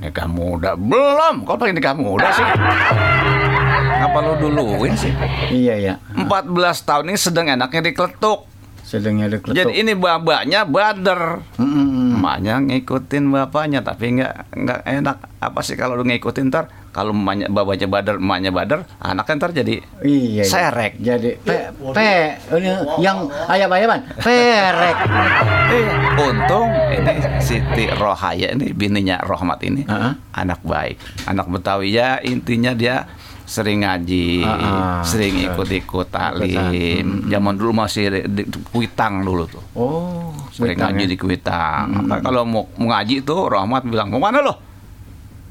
[0.00, 1.44] nikah muda belum?
[1.44, 2.46] Kok pengen nikah muda sih?
[4.00, 5.12] Ngapa lu duluin sih?
[5.52, 5.94] Iya iya.
[6.16, 6.56] 14
[6.88, 8.48] tahun ini sedang enaknya dikeletuk.
[8.86, 9.58] Sedangnya ada kletuk.
[9.58, 11.42] Jadi ini babanya bader.
[11.58, 17.46] Emaknya ngikutin bapaknya tapi nggak nggak enak apa sih kalau lu ngikutin ntar kalau emaknya
[17.46, 20.44] babanya bader emaknya bader anaknya ntar jadi Iya, iya.
[20.44, 22.12] serek Jadi pe, pe
[22.52, 24.96] ini yang ayam-ayaman perek.
[25.66, 25.92] Iya.
[26.16, 30.12] untung ini Siti Rohaya ini bininya Rohmat ini Heeh.
[30.32, 30.96] anak baik
[31.26, 33.04] anak Betawi ya intinya dia
[33.46, 40.74] sering ngaji Ah, sering ikut-ikut taklim zaman dulu masih di, kuitang dulu tuh Oh, sering
[40.74, 41.10] ngaji ya?
[41.10, 41.86] di Kuitang.
[42.04, 44.54] Apa Kalau mau, mau ngaji tuh Rahmat bilang mau mana lo?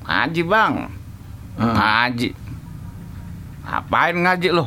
[0.04, 0.74] Ngaji bang,
[1.56, 1.74] Heeh.
[1.74, 2.30] ngaji.
[3.66, 4.66] Ngapain ngaji lo?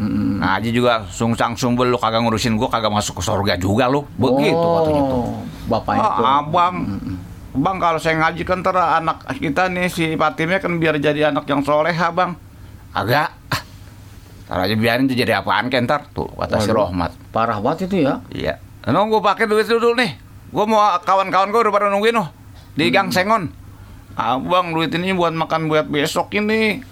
[0.00, 0.40] Mm-mm.
[0.40, 4.08] Ngaji juga sungsang sumbel lo kagak ngurusin gua kagak masuk ke surga juga lo.
[4.16, 5.20] Begitu katanya tuh.
[5.20, 5.28] oh,
[5.68, 6.08] Bapak itu.
[6.24, 6.76] Ah, abang,
[7.50, 11.46] bang kalau saya ngaji kan ntar anak kita nih si Fatimnya kan biar jadi anak
[11.50, 12.34] yang soleh bang.
[12.90, 13.30] Agak.
[13.50, 13.62] Ah,
[14.50, 16.90] Ntar aja biarin tuh jadi apaan kan ntar tuh kata si Waduh.
[16.90, 17.10] Rahmat.
[17.30, 18.18] Parah banget itu ya.
[18.34, 18.58] Iya.
[18.90, 20.18] Nunggu pakai duit dulu nih.
[20.50, 22.28] Gue mau kawan-kawan gue udah pada nungguin loh
[22.74, 23.46] di Gang Sengon.
[24.18, 26.82] Abang duit ini buat makan buat besok ini.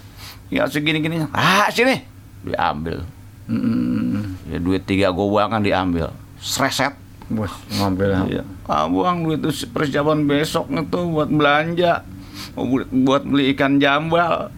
[0.47, 1.27] Ya segini-gini.
[1.35, 1.99] Ah sini.
[2.47, 3.03] Diambil.
[3.51, 4.39] Mm-mm.
[4.47, 6.15] Ya duit tiga gobangan diambil.
[6.39, 6.95] Sreset.
[7.29, 8.09] Bos ngambil.
[8.27, 8.43] Iya.
[8.65, 12.01] Abang duit itu persiapan besok itu buat belanja.
[12.57, 12.65] Mau
[13.05, 14.49] buat, beli ikan jambal.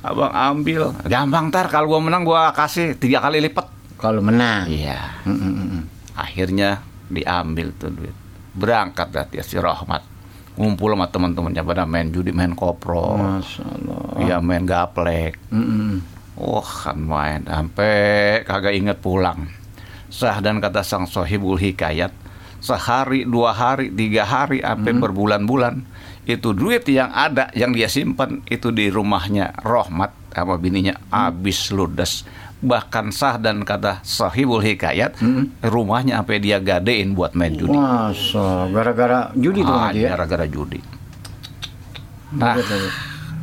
[0.00, 0.96] Abang ambil.
[1.04, 3.68] Gampang ntar kalau gue menang gue kasih tiga kali lipat.
[4.00, 4.64] Kalau menang.
[4.66, 5.20] Iya.
[5.28, 5.84] Mm-mm.
[6.16, 8.12] akhirnya diambil tuh duit
[8.52, 10.04] berangkat berarti si Rahmat
[10.54, 14.02] ngumpul sama teman-temannya pada main judi main kopro Masya Allah.
[14.20, 16.02] ya main gaplek Mm-mm.
[16.36, 19.48] oh kan main sampai kagak inget pulang
[20.10, 22.10] sah dan kata sang sohibul hikayat
[22.60, 25.80] sehari dua hari tiga hari sampai berbulan-bulan
[26.26, 32.22] itu duit yang ada yang dia simpan itu di rumahnya Rohmat sama bininya habis ludes.
[32.60, 35.16] Bahkan sah dan kata sahibul hikayat
[35.64, 37.72] rumahnya sampai dia gadein buat main judi.
[37.72, 40.08] Masa gara-gara judi tuh Ah, ngaji ya.
[40.12, 40.80] gara-gara judi.
[42.36, 42.60] Nah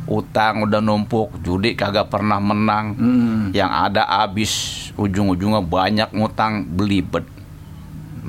[0.06, 2.94] utang udah numpuk judi kagak pernah menang.
[2.94, 3.42] Mm.
[3.52, 7.24] yang ada habis ujung-ujungnya banyak ngutang belibet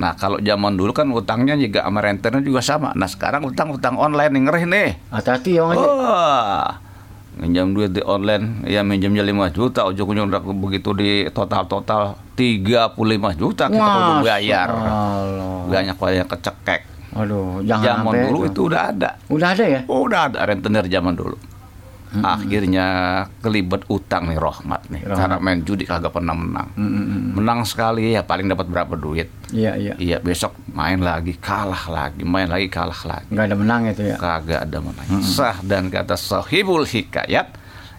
[0.00, 4.32] nah kalau zaman dulu kan utangnya juga sama rentenir juga sama nah sekarang utang-utang online
[4.32, 5.66] nih ngeri nih Hati-hati ya.
[5.66, 6.80] Wah,
[7.36, 12.96] minjam duit di online, ya minjamnya 5 juta, ujung-ujung udah begitu di total-total 35
[13.36, 14.68] juta kita kudu Masya bayar.
[14.72, 15.60] Allah.
[15.68, 16.80] Banyak banyak kecekek.
[17.10, 19.10] Aduh, jangan Zaman dulu itu udah ada.
[19.26, 19.80] Udah ada ya?
[19.90, 21.36] Oh, udah ada rentenir zaman dulu.
[22.12, 22.86] Akhirnya
[23.38, 25.06] kelibet utang nih Rohmat nih.
[25.06, 25.14] Rahmat.
[25.16, 26.68] Karena main judi kagak pernah menang.
[26.74, 27.38] Mm-mm.
[27.38, 29.30] Menang sekali ya paling dapat berapa duit.
[29.50, 29.94] Iya, iya.
[29.94, 33.30] Iya, besok main lagi, kalah lagi, main lagi, kalah lagi.
[33.30, 34.16] Nggak ada menang itu ya.
[34.16, 37.46] kagak ada menang sah dan kata sahibul hikayat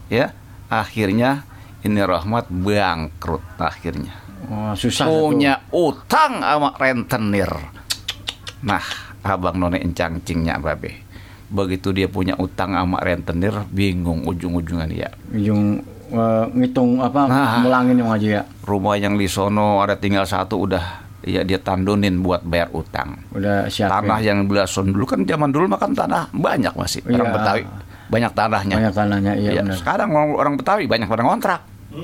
[0.08, 0.36] ya
[0.67, 1.43] akhirnya
[1.82, 5.13] ini rahmat bangkrut akhirnya Oh, susah itu.
[5.21, 7.47] punya utang sama rentenir
[8.60, 8.82] nah
[9.21, 11.00] abang none encang-cingnya babe
[11.51, 17.59] begitu dia punya utang sama rentenir bingung ujung-ujungnya dia Ujung eh, ngitung apa Nah.
[17.59, 18.43] mulangin yang ngaji ya.
[18.63, 20.83] rumah yang di sono ada tinggal satu udah
[21.21, 23.91] ya dia tandunin buat bayar utang Udah siap.
[23.91, 27.35] tanah yang belasan dulu kan zaman dulu makan tanah banyak masih orang Iya.
[27.35, 27.63] Betawi
[28.07, 29.77] banyak tanahnya Banyak tanahnya, iya benar.
[29.77, 31.61] sekarang orang, orang Betawi banyak pada ngontrak.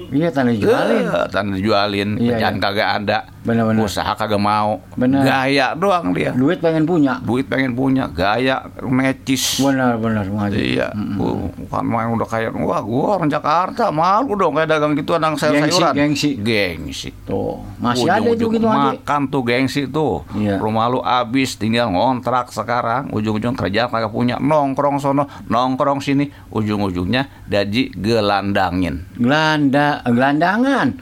[0.10, 1.04] Iya tanah dijualin.
[1.06, 2.50] Eh, tanah dijualin, Iya, iya.
[2.54, 3.18] kagak ada.
[3.48, 3.88] Benar-benar.
[3.88, 4.84] Usaha kagak mau.
[5.00, 5.24] Benar.
[5.24, 6.36] Gaya doang dia.
[6.36, 7.24] Duit pengen punya.
[7.24, 9.64] Duit pengen punya, gaya necis.
[9.64, 10.60] Benar benar ngaji.
[10.60, 15.16] Iya, uh, kan main udah kayak wah gua orang Jakarta malu dong kayak dagang gitu
[15.16, 15.94] adang sayur Gengsi, sayuran.
[15.96, 16.30] gengsi.
[16.44, 17.10] Gengsi.
[17.24, 20.28] Tuh, masih ada itu Ujung-ujung gitu makan tuh gengsi tuh.
[20.36, 20.60] Iya.
[20.60, 27.48] Rumah lu habis tinggal ngontrak sekarang, ujung-ujung kerja kagak punya, nongkrong sono, nongkrong sini, ujung-ujungnya
[27.48, 29.08] daji gelandangin.
[29.16, 31.00] Gelanda, gelandangan.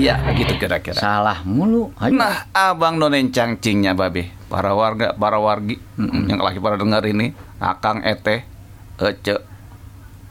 [0.00, 0.96] Iya, begitu kira-kira.
[0.96, 1.92] Salah mulu.
[1.94, 2.16] Haji.
[2.16, 8.00] Nah, abang nonen cangcingnya babe, para warga, para wargi yang lagi pada dengar ini, akang
[8.00, 8.48] ete,
[8.96, 9.36] ece,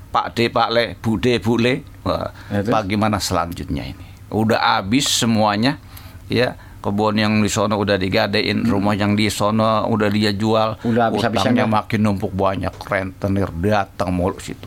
[0.10, 4.06] pak de, pak le, bude, bule, Wah, Ya, bagaimana selanjutnya ini?
[4.32, 5.78] Udah habis semuanya,
[6.26, 11.14] ya kebun yang di sono udah digadein, rumah yang di sono udah dia jual, Udah
[11.14, 14.66] habis-habisan utangnya makin numpuk banyak, rentenir datang mulu situ.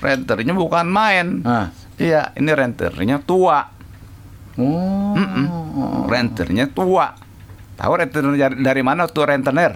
[0.00, 1.68] Renternya bukan main, Ah.
[1.94, 3.81] iya ini renternya tua.
[4.56, 6.04] Oh.
[6.06, 7.14] Renternya tua.
[7.72, 9.72] Tahu rentenir dari, mana tuh rentenir?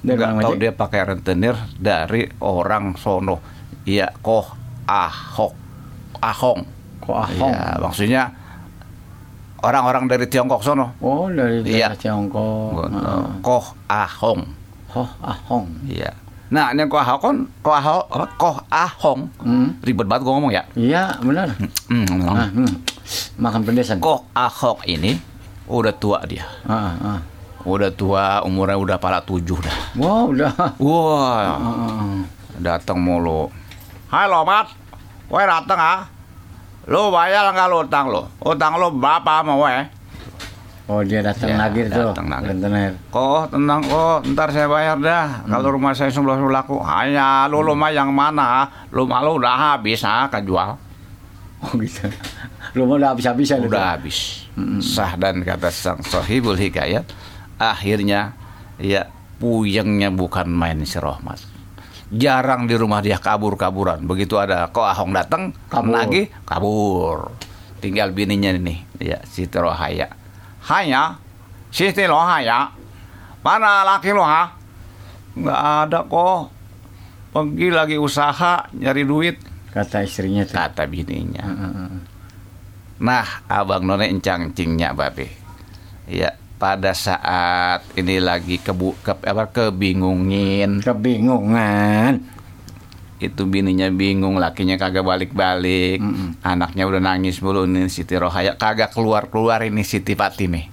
[0.00, 0.60] Dari nggak mana tahu aja?
[0.60, 3.36] dia pakai rentenir dari orang sono
[3.84, 4.48] iya koh
[4.82, 5.52] ahok
[6.16, 6.64] ahong
[7.00, 7.52] Kok ahong?
[7.52, 8.22] Iya, maksudnya
[9.60, 11.92] orang-orang dari Tiongkok sono Oh, dari Iya.
[11.92, 12.88] daerah Tiongkok.
[12.88, 13.24] Heeh.
[13.40, 14.42] koh ahong
[14.90, 15.68] Oh, ahong.
[15.84, 16.16] iya
[16.48, 19.76] nah ini koh ahong koh ahong koh ahong Hmm.
[19.80, 21.52] ribet banget gua ngomong ya Iya, benar.
[21.86, 22.72] Hmm, Ah, hmm.
[23.36, 23.98] Makan pedesan.
[23.98, 25.18] koh ahong ini
[25.66, 27.18] udah tua dia Ah, ah.
[27.62, 30.52] udah tua umurnya udah pala tujuh dah Wow, udah.
[30.76, 32.22] wah Ah,
[32.56, 33.50] datang mulu
[34.08, 34.70] halo mat
[35.26, 36.00] Weh datang ah
[36.84, 39.82] lu bayar nggak lu utang lu utang lu berapa sama weh
[40.86, 42.02] Oh, dia datang Ya, lagi tuh.
[42.02, 42.50] datang lagi.
[42.50, 42.98] Rentenir.
[43.14, 45.46] Kok tenang kok, ntar saya bayar dah.
[45.46, 48.66] Kalau rumah saya sebelah laku, hanya lu rumah yang mana?
[48.90, 50.74] Rumah lu udah habis, ah, kejual.
[51.62, 52.10] Oh, gitu.
[52.72, 53.70] Lu mau udah habis-habisan itu?
[53.70, 54.46] Udah habis.
[54.80, 57.02] Sah dan kata sang sohibul hikayat,
[57.56, 58.36] akhirnya
[58.76, 61.40] ya puyengnya bukan main si Rohmat.
[62.10, 64.02] Jarang di rumah dia kabur-kaburan.
[64.02, 65.94] Begitu ada kok Ahong datang, Kabur.
[65.94, 67.30] lagi kabur.
[67.78, 70.10] Tinggal bininya ini, ya Siti Rohaya.
[70.68, 71.16] Hanya,
[71.70, 72.68] Siti Rohaya,
[73.40, 74.52] mana laki lo ha?
[75.32, 76.42] Nggak ada kok.
[77.30, 79.36] Pergi lagi usaha nyari duit,
[79.70, 80.58] Kata istrinya tuh.
[80.58, 81.46] kata bininya.
[83.00, 85.32] Nah, abang none encang cingnya babe.
[86.04, 92.20] Ya, pada saat ini lagi kebu ke, apa kebingungin, Kebingungan.
[93.20, 96.00] itu bininya bingung, lakinya kagak balik-balik,
[96.40, 100.72] anaknya udah nangis mulu ini Siti Rohaya kagak keluar-keluar ini Siti Fatime.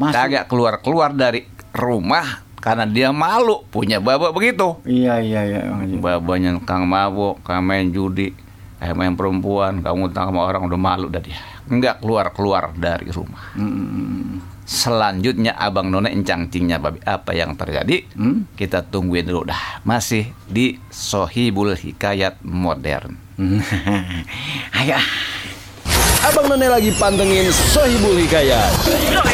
[0.00, 0.16] Masuk.
[0.16, 1.44] Kagak keluar-keluar dari
[1.76, 4.80] rumah karena dia malu punya babak begitu.
[4.88, 5.60] Iya, iya, iya.
[6.00, 8.32] Babanya kang mabuk, kang main judi,
[8.78, 11.38] kayak main perempuan, kamu utang sama orang udah malu dah dia.
[11.68, 13.52] Enggak keluar-keluar dari rumah.
[13.58, 14.40] Mm-mm.
[14.68, 18.04] Selanjutnya Abang None encang cingnya babi apa yang terjadi?
[18.12, 18.44] Hmm?
[18.52, 19.80] Kita tungguin dulu dah.
[19.80, 23.16] Masih di Sohibul Hikayat Modern.
[24.78, 24.96] Ayo.
[25.00, 25.06] ah.
[26.28, 28.72] Abang None lagi pantengin Sohibul Hikayat.
[29.16, 29.24] Nah,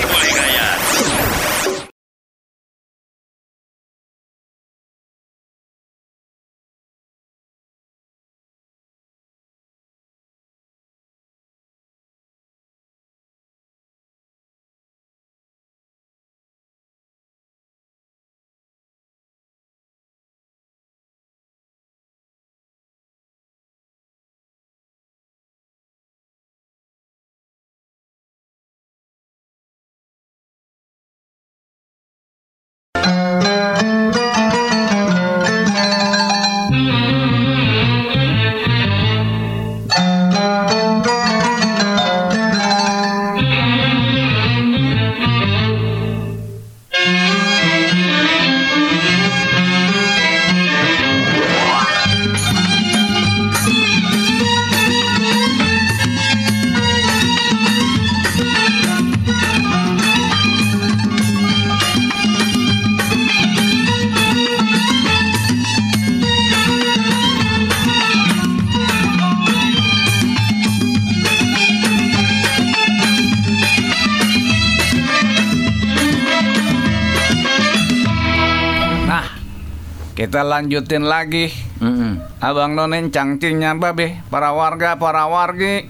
[80.35, 81.47] kita lanjutin lagi.
[81.79, 82.19] Mm-mm.
[82.43, 85.87] Abang None encang cingnya babe, para warga, para wargi,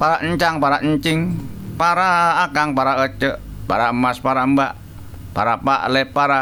[0.00, 1.36] para encang, para encing,
[1.76, 3.36] para akang, para ece,
[3.68, 4.72] para emas, para mbak,
[5.36, 6.40] para pak le, para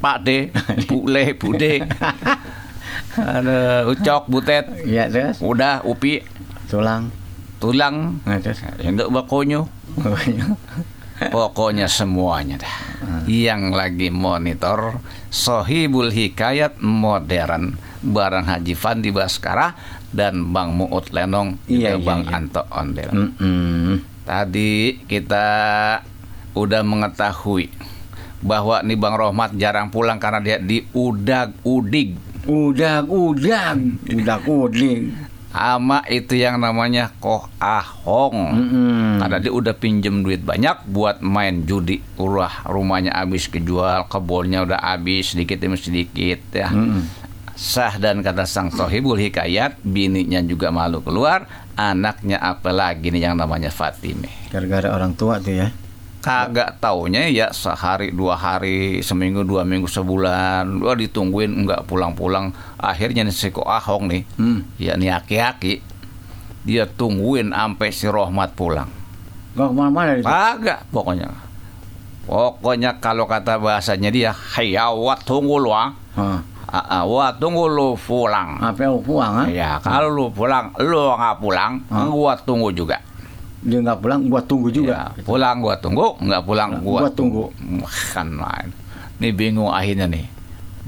[0.00, 0.48] pak de,
[0.88, 1.84] bule, bude.
[3.20, 5.44] Ada ucok, butet, Iya, terus.
[5.44, 6.24] udah, upi,
[6.64, 7.12] Tulang.
[7.60, 8.64] tulang, Nah, terus.
[8.80, 9.68] untuk bakonyo.
[11.28, 12.76] Pokoknya semuanya dah.
[13.28, 19.76] Yang lagi monitor Sohibul Hikayat Modern bareng Haji Fandi Baskara
[20.08, 22.32] dan Bang Muut Lenong Iya, juga iya, Bang iya.
[22.40, 23.10] Anto Ondel.
[23.12, 24.00] Mm-mm.
[24.24, 25.46] Tadi kita
[26.56, 27.68] udah mengetahui
[28.40, 32.16] bahwa nih Bang Rohmat jarang pulang karena dia di udag udig
[35.50, 38.38] Ama itu yang namanya Koh Ahong.
[38.54, 39.18] Mm-mm.
[39.18, 41.98] Karena dia udah pinjem duit banyak buat main judi.
[42.22, 46.70] Ulah rumahnya habis kejual, kebunnya udah habis sedikit demi sedikit ya.
[47.60, 51.44] Sah dan kata sang sohibul hikayat, bininya juga malu keluar,
[51.76, 54.32] anaknya apalagi nih yang namanya Fatime.
[54.48, 55.68] Gara-gara orang tua tuh ya.
[56.20, 63.24] Kagak taunya ya sehari dua hari seminggu dua minggu sebulan Wah ditungguin nggak pulang-pulang Akhirnya
[63.24, 64.68] nih si Ko Ahong nih Hmm.
[64.76, 65.80] Ya nih aki-aki
[66.62, 68.92] Dia tungguin sampai si Rohmat pulang
[69.50, 70.22] Gak ke mana-mana itu.
[70.22, 71.32] Kagak pokoknya
[72.20, 75.90] Pokoknya kalau kata bahasanya dia, Hayya wa tunggu lu ah.
[76.14, 76.38] Hah.
[76.70, 78.54] Ah, ah, wa tunggu lu pulang.
[78.62, 79.46] Apa yang pulang ah?
[79.50, 82.06] Ya, kalau lu pulang, lu nggak pulang, Ah.
[82.06, 83.02] gua tunggu juga.
[83.60, 85.12] Dia nggak pulang, gua tunggu juga.
[85.12, 87.44] Ya, pulang gua tunggu, nggak pulang gua, Gua tunggu.
[88.16, 88.72] Kan main.
[89.20, 90.24] Nih bingung akhirnya nih.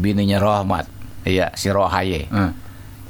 [0.01, 0.89] Bininya Rohmat.
[1.29, 2.33] Iya, si Rohaye.
[2.33, 2.57] Ah.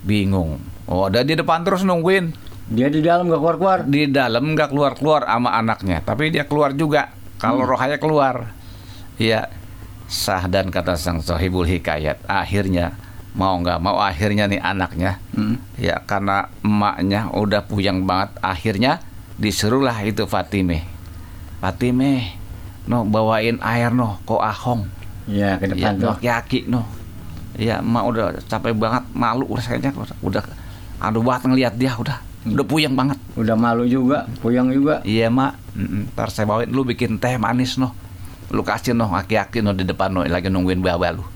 [0.02, 0.58] Bingung.
[0.90, 2.34] Oh, udah di depan terus nungguin.
[2.74, 3.78] Dia di dalam nggak keluar keluar.
[3.86, 7.14] Di dalam nggak keluar-keluar sama anaknya, tapi dia keluar juga.
[7.38, 8.50] Kalau Rohaye keluar.
[9.18, 9.46] Iya.
[10.10, 12.20] Sah dan kata sang sahibul hikayat.
[12.28, 12.98] Akhirnya
[13.32, 15.56] mau nggak mau akhirnya nih anaknya Hmm.
[15.80, 19.00] Ya karena emaknya udah puyeng banget Akhirnya
[19.43, 20.86] disuruhlah itu Fatime.
[21.59, 22.38] Fatime
[22.86, 24.86] No bawain air no Ko ahong.
[25.26, 26.07] Ya ke Ya depan tuh.
[26.07, 26.86] no yaki no.
[27.59, 29.90] Ya emak udah capek banget Malu kayaknya.
[30.22, 30.43] Udah
[31.03, 32.22] Aduh banget ngeliat dia udah.
[32.47, 33.18] Udah puyeng banget.
[33.38, 34.99] Udah malu juga, puyeng juga.
[35.07, 35.59] Iya mak.
[35.78, 37.95] Ntar saya bawain Lu bikin teh manis no.
[38.51, 41.26] Lu kasih no aki-aki no di depan no Lagi nungguin baba lu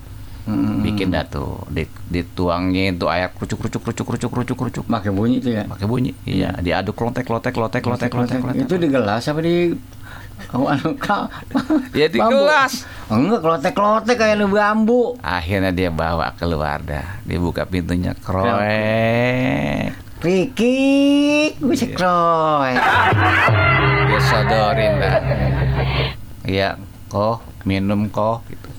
[0.47, 0.79] Mm-mm.
[0.81, 5.37] Bikin dah tuh di- Dituangin tuh air Krucuk krucuk krucuk krucuk krucuk krucuk Pakai bunyi
[5.37, 5.63] itu ya.
[5.63, 9.75] pakai bunyi iya diaduk klotek klotek klotek klotek klotek klotek Itu di gelas apa di
[10.47, 11.25] Oh, anu ka,
[11.91, 12.45] Ya, di bambu?
[12.45, 12.85] gelas.
[13.09, 15.17] Enggak, klotek-klotek kayak lu bambu.
[15.19, 18.53] akhirnya dia bawa keluar dah dibuka pintunya kroek
[20.17, 22.73] Rikik, bisa kroy.
[24.07, 25.15] dia sodorin dah
[26.43, 26.69] iya
[27.07, 28.69] kok minum kok gitu.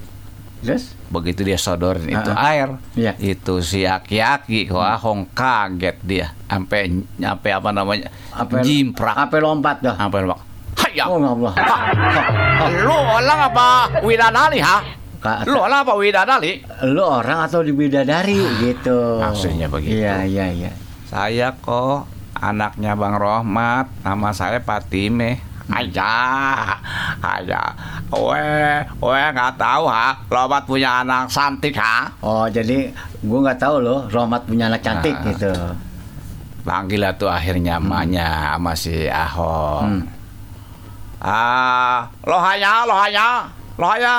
[0.59, 0.93] Terus?
[1.09, 2.51] begitu dia sodorin itu Ah, ah.
[2.51, 3.13] air Iya.
[3.17, 9.81] itu si aki-aki wah hong kaget dia sampai sampai apa namanya Apa jimprak Apa lompat
[9.81, 9.95] dah?
[9.97, 10.47] sampai lompat
[10.79, 11.05] Hayya.
[11.05, 11.53] Oh, Allah.
[12.79, 13.67] Lu orang apa
[14.01, 14.79] widadari ha?
[15.43, 16.63] Lu orang apa widadari?
[16.87, 19.19] Lu orang atau di bidadari gitu.
[19.19, 19.99] maksudnya begitu.
[19.99, 20.71] Iya, iya, iya.
[21.05, 25.43] Saya kok anaknya Bang Rohmat, nama saya Patime.
[25.69, 26.15] Aja,
[27.21, 27.61] aja.
[28.09, 32.09] Weh, weh nggak tahu ha, Rohmat punya anak cantik ha.
[32.25, 32.89] Oh, jadi
[33.21, 35.25] gua nggak tahu loh, Rohmat punya anak cantik Nah.
[35.29, 35.53] gitu.
[36.65, 40.05] Panggil lah tuh akhirnya emaknya sama si Ahong.
[40.05, 40.17] Hmm.
[41.21, 43.29] Ah, lohanya, lohanya,
[43.77, 44.15] lohanya.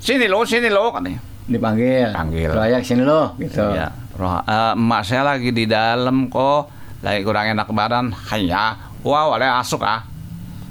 [0.00, 1.20] Sini lo, sini lo katanya.
[1.44, 2.16] Dipanggil.
[2.16, 2.50] Panggil.
[2.56, 3.64] Lo aja ke sini lo, gitu.
[3.68, 6.72] Iya, roh, eh, emak saya lagi di dalam kok,
[7.04, 8.16] lagi kurang enak badan.
[8.32, 10.04] Hanya, wah, boleh masuk ah.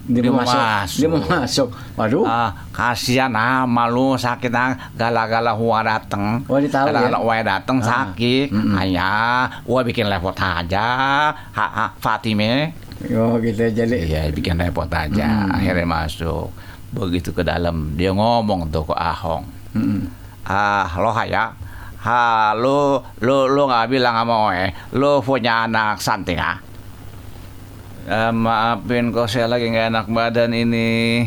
[0.05, 0.59] Dia, Dia mau masuk.
[0.61, 0.97] masuk.
[0.97, 1.67] Dia mau masuk.
[1.97, 2.23] Waduh.
[2.23, 6.45] Ah, kasihan ah, malu sakit ah, gala-gala huwa dateng.
[6.45, 6.93] Oh, ditahu ya?
[6.93, 7.85] Gala-gala huwa dateng Ah.
[7.85, 8.53] sakit.
[8.53, 8.77] Mm-mm.
[8.77, 9.09] Hanya,
[9.63, 10.85] wah bikin repot aja.
[11.33, 12.77] Ha, ha, Fatime.
[13.11, 13.97] Oh, gitu jadi.
[13.97, 15.25] Iya, bikin repot aja.
[15.25, 15.51] Hmm.
[15.51, 16.53] Akhirnya masuk.
[16.93, 19.43] Begitu ke dalam, dia ngomong tuh ke Ahong.
[19.73, 20.05] Mm-mm.
[20.43, 21.49] Ah, lo haya.
[22.05, 26.61] Ha, lu lu lu nggak bilang sama Oe, lu punya anak santing ah?
[28.05, 31.25] Eh, maafin kok saya lagi nggak enak badan ini.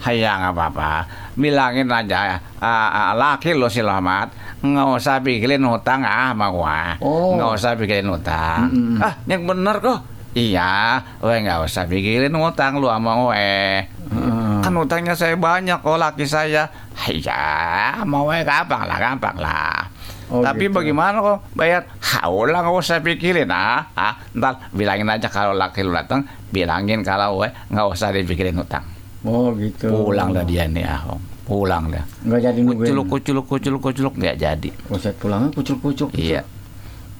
[0.00, 0.92] Haya nggak apa-apa.
[1.36, 4.32] Bilangin aja, ah, ah, laki lu si Lohmat,
[4.64, 6.96] nggak usah pikirin hutang ah sama gua.
[7.04, 7.36] Oh.
[7.36, 8.72] Nggak usah pikirin hutang.
[8.72, 9.02] Mm-mm.
[9.02, 10.00] Ah, yang bener kok.
[10.32, 13.84] Iya, Oe nggak usah pikirin hutang lu sama Oe.
[13.84, 14.56] Heeh.
[14.64, 16.70] Kan utangnya saya banyak kok laki saya.
[17.10, 19.84] Ya, mau eh gampang lah, gampang lah.
[20.30, 20.78] Oh, Tapi gitu.
[20.78, 21.90] bagaimana kok bayar?
[21.98, 23.90] Haulah nggak usah pikirin ah.
[23.98, 24.14] ah.
[24.30, 26.22] Ntar bilangin aja kalau laki lu datang,
[26.54, 28.86] bilangin kalau gue nggak usah dipikirin utang.
[29.26, 29.90] Oh, gitu.
[29.90, 31.02] Pulang dah dia nih ah.
[31.42, 32.06] Pulang dah.
[32.22, 32.86] Nggak jadi nungguin.
[32.94, 34.70] Kuculuk, kuculuk, kuculuk, kuculuk nggak jadi.
[34.86, 36.14] Buset pulangnya kucuk-kucuk.
[36.14, 36.46] Iya.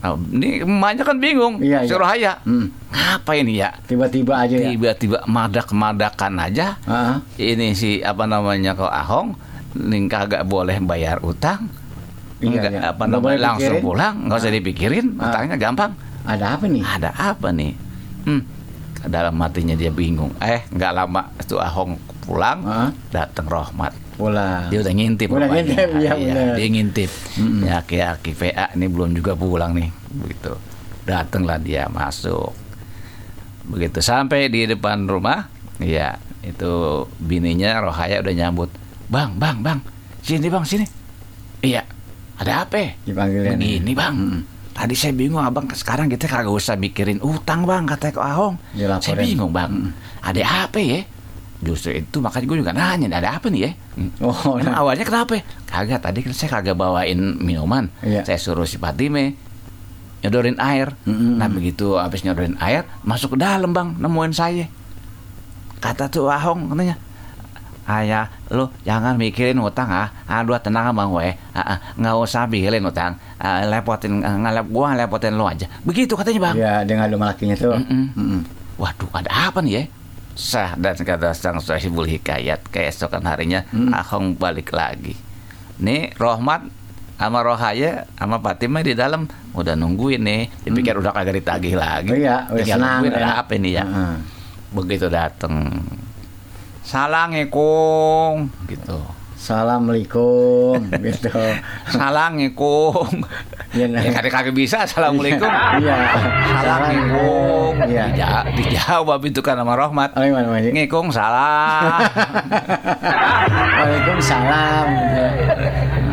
[0.01, 1.61] Nah, ini emaknya kan bingung.
[1.61, 1.91] Iya, iya.
[1.91, 2.33] Suruh Haya.
[2.47, 2.73] Hmm.
[2.89, 3.75] Ngapain ya?
[3.85, 4.71] Tiba-tiba aja ya.
[4.73, 6.81] Tiba-tiba madak-madakan aja.
[6.89, 9.37] Ah, ini si apa namanya kok Ahong
[9.77, 11.71] nih kagak boleh bayar utang
[12.41, 12.81] Iya, Nggak, iya.
[12.91, 13.85] apa namanya langsung pikirin.
[13.85, 15.25] pulang nggak usah dipikirin Ah.
[15.29, 16.83] utangnya gampang ada apa nih?
[16.83, 17.73] ada apa nih
[18.25, 18.43] hmm.
[19.07, 22.89] dalam hatinya dia bingung eh nggak lama itu Ahong pulang Ah.
[23.09, 24.69] datang Rohmat Pulang.
[24.69, 26.53] dia udah ngintip Udah ngintip, iya, bener.
[26.55, 27.65] dia ngintip Mm-mm.
[27.65, 27.81] ya
[28.11, 30.53] aki VA ini belum juga pulang nih begitu
[31.03, 32.53] datanglah dia masuk
[33.63, 36.73] begitu sampai di depan rumah ya itu
[37.17, 38.69] bininya Rohaya udah nyambut
[39.07, 39.79] bang bang bang
[40.21, 40.87] sini bang sini
[41.61, 41.85] iya
[42.41, 43.55] ada apa Dipanggilin.
[43.55, 44.41] begini bang Mm-mm.
[44.73, 49.03] tadi saya bingung abang sekarang kita kagak usah mikirin utang bang kata Ko Ahong Dilaporin.
[49.03, 51.01] saya bingung bang ada apa ya
[51.61, 54.09] justru itu makanya gue juga nanya ada apa nih ya Hmm.
[54.19, 54.81] Oh, Emang nah.
[54.81, 55.45] awalnya kenapa?
[55.67, 57.93] Kagak tadi kan saya kagak bawain minuman.
[58.01, 58.25] Iya.
[58.25, 59.37] Saya suruh si Fatime
[60.21, 60.97] nyodorin air.
[61.05, 61.37] Mm-mm.
[61.37, 64.65] Nah begitu habis nyodorin air masuk ke dalam bang nemuin saya.
[65.79, 66.97] Kata tuh Ahong katanya.
[67.91, 70.15] Ayah, lu jangan mikirin utang ah.
[70.25, 71.35] Aduh tenang bang we.
[71.51, 73.19] Ah, ah, nggak usah mikirin utang.
[73.37, 75.67] Ah, lepotin, ah, ngelep gua lepotin lu aja.
[75.83, 76.57] Begitu katanya bang.
[76.57, 77.75] Iya, ngadu sama lakinya tuh.
[77.75, 78.05] Mm-mm.
[78.15, 78.41] Mm-mm.
[78.77, 79.85] Waduh, ada apa nih ya?
[80.33, 83.61] sah dan kata sang sahibul hikayat keesokan harinya
[83.93, 85.13] Ahong balik lagi
[85.77, 86.65] nih Rohmat
[87.19, 92.17] sama Rohaya sama Fatimah di dalam udah nungguin nih dipikir udah kagak ditagih lagi Oh
[92.17, 93.43] iya, tinggal senang, nungguin ada enak.
[93.43, 94.15] apa ini ya Heeh.
[94.73, 95.55] begitu dateng
[96.91, 98.99] salangekung gitu
[99.41, 101.31] Assalamualaikum gitu.
[101.89, 103.09] salangekung
[103.71, 104.03] Iya, nah.
[104.03, 105.47] ya kagak bisa assalamualaikum
[105.81, 105.97] Iya.
[106.61, 108.05] salangekung Iya.
[108.11, 110.67] Dija- dijawab itu kan sama Rohmat Oh, gimana Mas?
[110.69, 112.03] ngekung salah
[113.81, 114.87] Waalaikumsalam.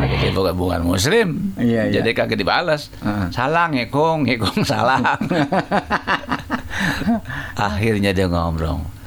[0.08, 1.52] Jadi bukan bukan muslim.
[1.54, 2.00] Iya, iya.
[2.00, 2.88] Jadi kagak dibalas.
[2.98, 3.28] Heeh.
[3.28, 5.20] Salah ngekong, ngekong salah.
[7.54, 8.97] Akhirnya dia ngomong.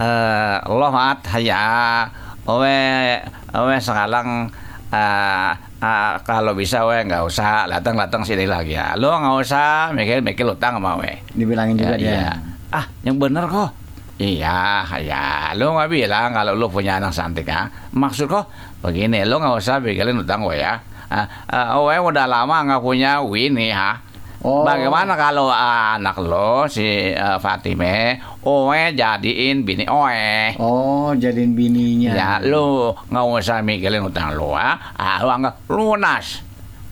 [0.00, 1.64] Eh, Allah mat haya
[2.48, 2.80] owe
[3.52, 4.48] owe sekarang
[4.88, 8.96] eh, eh, kalau bisa we nggak usah datang-datang sini lagi ya.
[8.96, 11.20] Lo nggak usah mikir-mikir utang sama we.
[11.36, 12.08] Dibilangin juga Ya, dia.
[12.16, 12.32] iya.
[12.72, 13.76] Ah, yang bener kok.
[14.16, 15.52] Iya, ya.
[15.52, 17.68] Lo nggak bilang kalau lo punya anak cantik ya.
[17.92, 18.48] Maksud kok
[18.80, 20.80] begini, lo nggak usah bikin utang gue ya.
[21.12, 24.00] Ah, ah, Owe udah lama nggak punya Winnie ha.
[24.40, 24.64] Oh.
[24.64, 28.16] Bagaimana kalau ah, anak lo si ah, Fatime,
[28.48, 30.56] Owe jadiin bini Owe.
[30.56, 32.16] Oh, jadiin bininya.
[32.16, 34.96] Ya, lu nggak usah mikirin utang lu ah.
[34.96, 36.40] Ah, lu anggap lunas.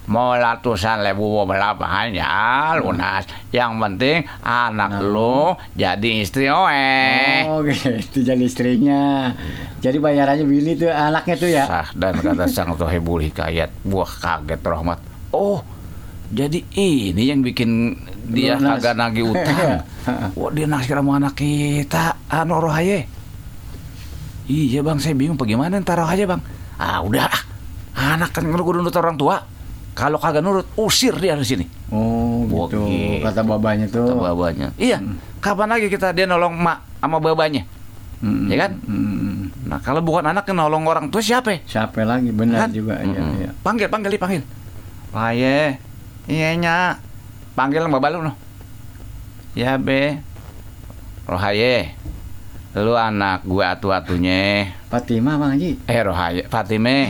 [0.08, 3.24] Mau ratusan ribu mau berapa hanya lunas.
[3.48, 7.00] Yang penting anak lu jadi istri oe.
[7.48, 9.32] Oh, gitu jadi istrinya.
[9.80, 11.64] Jadi bayarannya bini tuh anaknya tuh ya.
[11.64, 15.00] Sah dan kata sang tohibul hikayat buah kaget rahmat.
[15.32, 15.60] Oh,
[16.28, 17.96] jadi ini yang bikin
[18.28, 18.80] dia Lunas.
[18.80, 19.80] kagak nagih utang.
[20.38, 23.08] Wah, dia naksir sama anak kita, anu rohaye.
[24.44, 26.40] Iya bang, saya bingung bagaimana ntar rohaye bang.
[26.76, 27.28] Ah udah,
[27.94, 29.36] anak kan kudu nurut orang tua.
[29.92, 31.66] Kalau kagak nurut, usir dia dari sini.
[31.90, 32.86] Oh, Wah, gitu.
[32.86, 33.18] gitu.
[33.18, 34.06] Kata babanya tuh.
[34.06, 34.66] Kata babanya.
[34.78, 35.02] Iya,
[35.40, 37.66] kapan lagi kita dia nolong mak sama babanya?
[38.18, 38.72] Mm, Ya kan?
[38.82, 39.68] mm.
[39.68, 41.60] Nah kalau bukan anak yang nolong orang tua siapa?
[41.62, 42.30] Siapa lagi?
[42.30, 42.70] Benar Kan?
[42.70, 42.94] juga.
[42.98, 43.38] Iya, Mm-mm.
[43.38, 43.50] iya.
[43.58, 44.42] Panggil, panggil, dipanggil.
[45.10, 45.76] Paye,
[46.28, 47.00] iya nya.
[47.56, 48.32] Panggil mbak balu no.
[49.58, 50.22] Ya be.
[51.28, 51.92] Rohaye,
[52.72, 54.72] lu anak gua atu-atunya.
[54.88, 55.76] Fatimah Bang Haji.
[55.84, 57.04] Eh Rohaye, Fatime.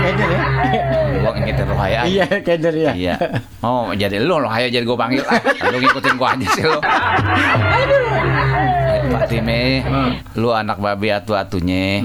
[0.00, 0.40] Keder ya.
[1.20, 1.96] gua ngingetin Rohaye.
[2.08, 2.92] Iya, keder ya.
[2.96, 3.14] Iya.
[3.60, 5.20] Oh, jadi lu Rohaye jadi gua panggil.
[5.68, 6.80] Lu ngikutin gua aja sih lu.
[9.12, 9.84] Fatime,
[10.40, 12.00] lu anak babe atu-atunya.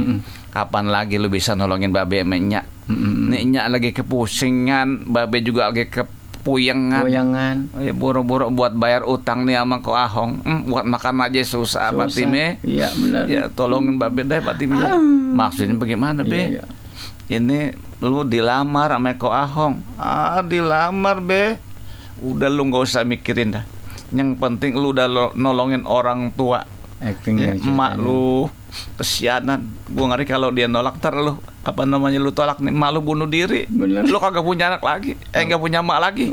[0.53, 2.61] Kapan lagi lu bisa nolongin babe emaknya?
[2.85, 7.01] Nih nyak lagi kepusingan, babe juga lagi kepuyengan.
[7.01, 7.55] Goyangan.
[7.81, 10.45] Ya buru-buru buat bayar utang nih sama ko Ahong.
[10.45, 11.97] Hmm, buat makan aja susah, Susah.
[11.97, 12.61] Fatime.
[12.61, 13.23] Iya, benar.
[13.25, 14.77] Ya tolongin babe deh Fatime.
[14.77, 14.93] ya.
[15.33, 16.37] Maksudnya bagaimana, Be?
[16.53, 16.63] Iya, iya.
[17.33, 19.81] Ini lu dilamar sama ko Ahong.
[19.97, 21.57] Ah, dilamar, Be.
[22.21, 23.65] Udah lu nggak usah mikirin dah.
[24.13, 26.61] Yang penting lu udah lo- nolongin orang tua.
[27.01, 28.45] Acting Ya, emak lu
[28.97, 29.69] kesianan.
[29.89, 33.27] Gua ngeri kalau dia nolak ntar lu apa namanya lu tolak nih emak lu bunuh
[33.27, 33.65] diri.
[33.69, 34.03] Bener.
[34.03, 35.15] Lu kagak punya anak lagi.
[35.31, 36.25] Eh nggak punya emak lagi.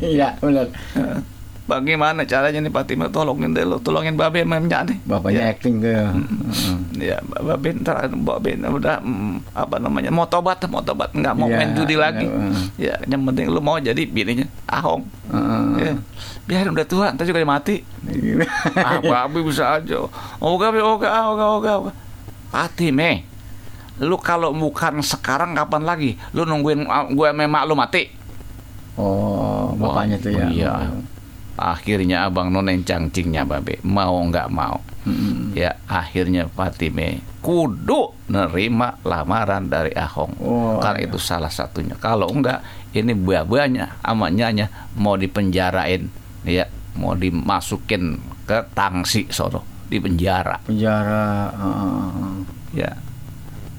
[0.00, 0.66] Iya, benar.
[0.96, 1.18] Eh,
[1.64, 5.00] Bagaimana caranya nih Fatimah tolongin deh lu, tolongin babe memnya nih.
[5.08, 5.52] Bapaknya Ya.
[5.56, 5.88] acting tuh.
[5.96, 6.76] Heeh.
[7.00, 11.56] Ya, babe ntar babe udah mm, apa namanya mau tobat, mau tobat nggak mau Iya,
[11.56, 12.28] main judi lagi.
[12.76, 13.00] iya.
[13.00, 15.08] Ya, yang penting lu mau jadi bininya Ahong.
[15.32, 15.64] Heeh.
[15.80, 15.92] Ya.
[16.44, 17.80] Biarin udah tua, ntar juga dia mati.
[18.76, 20.04] ah, babe bisa aja.
[20.36, 21.44] Oga, be, oga, oga,
[21.80, 21.92] oga.
[22.52, 23.24] Fatime,
[24.04, 26.20] lu kalau bukan sekarang kapan lagi?
[26.36, 28.12] Lu nungguin ah, gue memak lu mati?
[29.00, 30.46] Oh, bapaknya tuh ya.
[30.46, 30.74] Iya.
[31.54, 34.82] Akhirnya abang nonen cangcingnya babe mau nggak mau.
[35.04, 35.52] Mm-mm.
[35.52, 40.32] Ya akhirnya Fatime kudu nerima lamaran dari Ahong.
[40.40, 41.08] Oh, Karena iya.
[41.12, 41.92] itu salah satunya.
[42.00, 42.64] Kalau enggak
[42.96, 46.08] ini buah-buahnya amanya mau dipenjarain
[46.46, 51.50] ya mau dimasukin ke tangsi sono di penjara Penjara.
[51.52, 52.32] heeh.
[52.76, 52.90] ya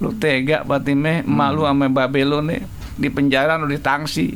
[0.04, 2.62] lu tega Fatime malu sama babe lu nih
[3.00, 4.36] di penjara lu di tangsi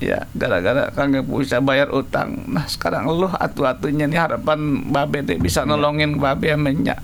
[0.00, 2.48] ya gara-gara kagak bisa bayar utang.
[2.48, 6.98] Nah sekarang lu atu-atunya nih harapan babe deh bisa nolongin babe amenya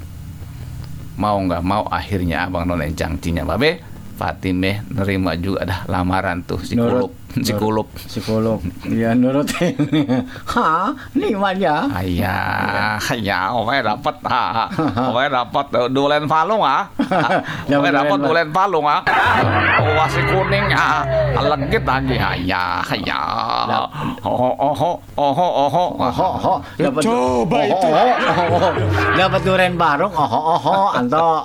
[1.16, 3.80] mau nggak mau akhirnya abang nonen cangcinya babe
[4.16, 7.12] Fatime nerima juga dah lamaran tuh si Nurut.
[7.36, 7.60] Kulup si Nurut.
[7.60, 8.60] kulup Psikolog.
[8.96, 9.76] Iya, nurutin.
[10.48, 10.88] Hah?
[11.12, 11.90] Nikmatnya.
[11.92, 14.70] Ayah, ya, oke dapat ah,
[15.12, 16.88] oke dapat eh, dulen palung ah,
[17.68, 19.04] oke Dapat dulen palung ah,
[19.82, 21.04] oh masih kuning ah,
[21.36, 23.20] legit lagi ayah, ya,
[24.24, 26.06] oh oh oh oh oh oh,
[26.46, 27.88] Oh, dapat Coba itu.
[29.18, 30.14] Dapat duren barung.
[30.14, 31.28] Oh, oh, oh, anto.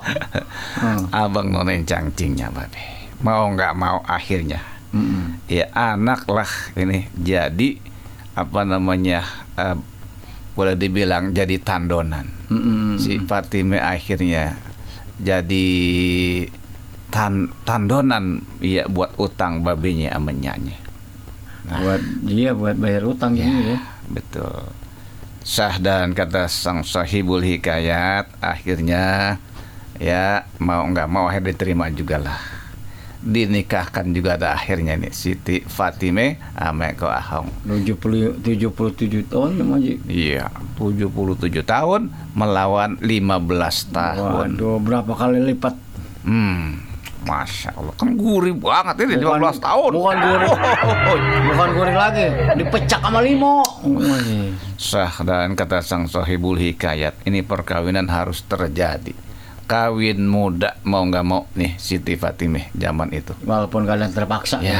[0.82, 1.06] Hmm.
[1.14, 2.80] abang nonen cangcingnya babe,
[3.22, 4.58] mau nggak mau akhirnya,
[4.92, 5.40] Mm-mm.
[5.48, 7.80] ya anak lah ini jadi
[8.36, 9.24] apa namanya
[9.56, 9.76] eh,
[10.52, 12.28] boleh dibilang jadi tandonan.
[12.52, 13.00] Mm-mm.
[13.00, 14.56] Si Fatime akhirnya
[15.16, 15.68] jadi
[17.12, 20.76] tan tandonan ya buat utang babinya sama nyanya.
[21.62, 23.78] buat dia buat bayar utang gini ya.
[24.12, 24.68] Betul.
[25.42, 29.36] Sah dan kata sang sahibul hikayat akhirnya
[29.98, 32.40] ya mau nggak mau akhirnya diterima juga lah.
[33.22, 37.46] Dinikahkan juga ada akhirnya nih Siti Fatime sama Ko Ahong.
[37.70, 39.92] 70 77 tahun ya Maji.
[40.10, 40.44] Iya,
[40.74, 44.58] 77 tahun melawan 15 tahun.
[44.58, 45.74] Waduh, berapa kali lipat?
[46.26, 46.82] Hmm,
[47.22, 49.90] Masya Allah, kan gurih banget ini 15 tahun.
[49.94, 50.50] Bukan gurih.
[51.54, 52.26] Bukan gurih lagi,
[52.58, 53.62] dipecak sama limo.
[54.74, 59.14] Sah dan kata sang sahibul hikayat, ini perkawinan harus terjadi.
[59.64, 63.32] Kawin muda mau nggak mau nih Siti Fatimah zaman itu.
[63.40, 64.60] Walaupun kalian terpaksa.
[64.60, 64.76] Ya,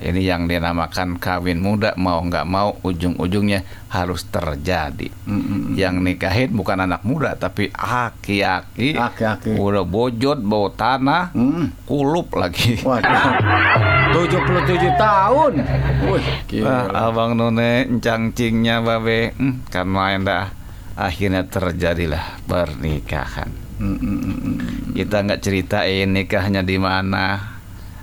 [0.00, 5.12] ini yang dinamakan kawin muda mau nggak mau ujung-ujungnya harus terjadi.
[5.72, 9.54] Yang nikahin bukan anak muda tapi aki-aki, Aki-aki.
[9.54, 11.74] udah bojot bawa tanah, Hmm.
[11.84, 12.80] kulup lagi.
[12.80, 13.22] Waduh.
[14.10, 15.52] 77 tahun.
[16.02, 16.76] Wih, Ah, gila.
[17.04, 20.48] abang none encang-cingnya babe, hmm, kan main dah.
[20.92, 23.48] Akhirnya terjadilah pernikahan.
[23.80, 24.56] Mm, mm, mm, mm.
[24.92, 27.56] Kita nggak ceritain nikahnya di mana,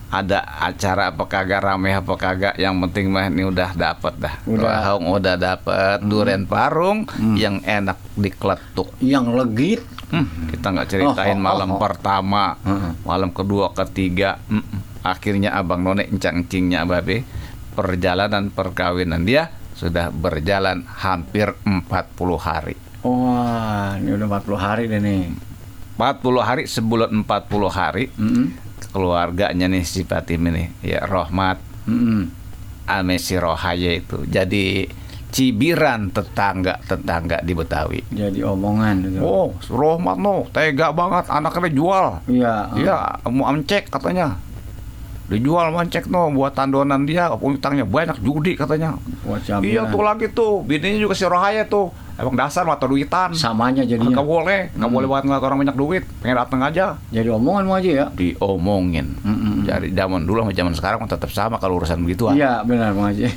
[0.07, 2.57] ada acara apa kagak rame apa kagak.
[2.57, 4.35] Yang penting mah ini udah dapet dah.
[4.43, 4.63] Udah.
[4.65, 7.05] Rahong udah dapet duren parung
[7.35, 8.89] yang enak dikletuk.
[8.97, 9.81] Yang legit.
[10.07, 11.79] Hmm, kita nggak ceritain Oh, oh, malam oh, oh.
[11.83, 12.95] pertama, Hmm.
[13.03, 14.39] malam kedua, ketiga.
[14.47, 15.03] mm-mm.
[15.03, 17.27] Akhirnya abang none encang-cingnya babe,
[17.75, 21.83] perjalanan perkawinan dia sudah berjalan hampir 40
[22.39, 22.75] hari.
[23.03, 25.23] Wah, ini udah 40 hari deh nih.
[25.97, 28.53] 40 hari sebulan 40 hari Mm,
[28.93, 31.57] keluarganya nih si Fatim ini ya Rohmat
[31.89, 32.23] mm, mm.
[32.87, 34.87] ame si Rohaya itu jadi
[35.27, 37.99] cibiran tetangga tetangga di Betawi.
[38.09, 39.19] Jadi omongan gitu.
[39.21, 42.05] Oh, Rohmat no, tega banget anaknya jual.
[42.31, 42.55] Iya.
[42.79, 44.39] Iya, mau amcek katanya.
[45.27, 48.95] Dijual mancek no buat tandonan dia, utangnya banyak judi katanya.
[49.59, 51.91] Iya tuh lagi tuh, bininya juga si Rohaya tuh.
[52.17, 53.29] Emang dasar mata duitan.
[53.37, 54.09] Samanya jadinya.
[54.09, 56.97] Nggak boleh, nggak boleh buat ngeliat orang banyak duit, pengen dateng aja.
[57.13, 58.05] Jadi omongan mau aja ya.
[58.09, 59.13] Diomongin.
[59.21, 59.69] Mm-mm.
[59.69, 62.33] Dari zaman dulu sama zaman sekarang tetap sama kalau urusan begitu.
[62.33, 63.29] Iya, benar Bang Haji.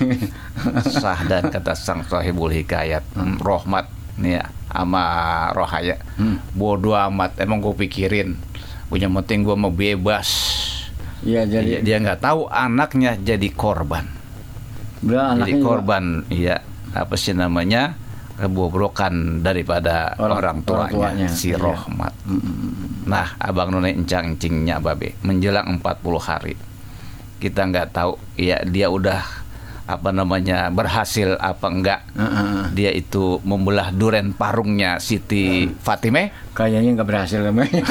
[0.96, 5.04] Sah dan kata sang sahibul hikayat, hmm, Rohmat nih ya, sama
[5.52, 6.00] Rohaya.
[6.16, 6.40] Hmm.
[6.56, 8.40] Bodoh amat, emang gue pikirin.
[8.88, 10.28] Punya penting gue mau bebas.
[11.20, 14.08] Iya, jadi dia nggak tahu anaknya jadi korban.
[15.04, 16.56] Belah jadi anaknya korban, iya
[16.90, 17.94] apa sih namanya
[18.40, 21.60] kebobrokan daripada Orang- orang, tuanya, orang tuanya, si iya.
[21.60, 22.14] Rohmat.
[23.04, 26.54] Nah, abang none encang encingnya babe menjelang 40 hari
[27.40, 29.24] kita nggak tahu ya dia udah
[29.90, 32.00] apa namanya berhasil apa enggak.
[32.14, 32.62] Heeh.
[32.76, 36.52] dia itu membelah duren parungnya Siti Fatime.
[36.54, 37.82] Kayaknya nggak berhasil namanya.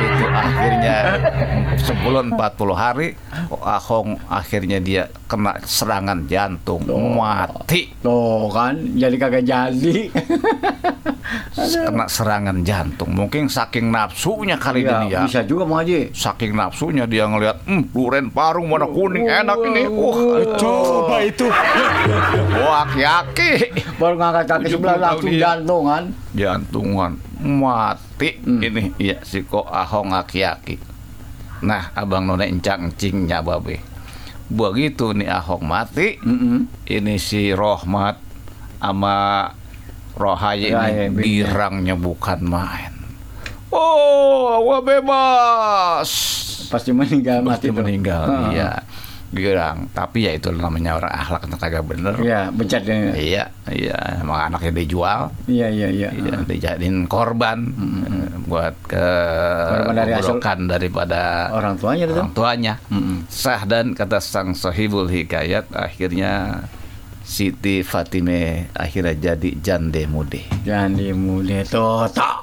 [0.00, 0.98] itu akhirnya
[1.80, 3.08] sebelum 40 hari
[3.50, 6.82] Ahong akhirnya dia kena serangan jantung
[7.14, 7.92] mati.
[8.02, 10.10] Tuh kan, jadi kagak jadi.
[11.86, 13.14] kena serangan jantung.
[13.14, 16.10] Mungkin saking nafsunya kali ini ya bisa juga Bang Haji.
[16.10, 20.16] saking nafsunya dia ngelihat hmm, duren parung warna kuning enak ini wah
[20.56, 21.46] Coba itu.
[22.56, 25.40] wah yaki Baru ngangkat kaki 70 sebelah langsung dia.
[25.42, 26.04] jantung kan.
[26.32, 28.60] jantungan mati Hmm.
[28.60, 30.76] ini iya si ko ahong aki-aki
[31.60, 33.80] nah abang nona encang encingnya babe
[34.46, 36.68] begitu nih ahong mati Mm-mm.
[36.84, 38.20] ini si Rohmat
[38.76, 39.48] sama
[40.12, 41.22] Rohaya Ya, ini ya, beda.
[41.22, 42.92] girangnya bukan main
[43.70, 46.08] oh gua bebas
[46.66, 48.84] Pasti meninggal pasti mati meninggal iya
[49.30, 53.14] girang tapi ya itu namanya orang akhlak kagak bener Iya, becat dia.
[53.14, 56.08] iya iya emang anaknya dijual Iya, iya, iya.
[56.10, 57.70] Iya, dijadiin korban
[58.04, 59.06] eh, buat ke
[59.70, 62.12] Korban dari hasil- daripada Orang tuanya itu.
[62.12, 62.74] orang tuanya.
[62.88, 63.22] Mm-mm.
[63.26, 66.66] Sah dan kata sang sahibul hikayat akhirnya
[67.22, 70.42] Siti Fatime akhirnya jadi jande mude.
[70.60, 72.42] Jadi muda tuh, tak.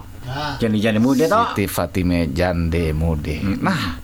[0.57, 1.43] Jadi jadi muda tuh.
[1.51, 3.43] Siti Fatime jande mude.
[3.59, 3.99] Nah,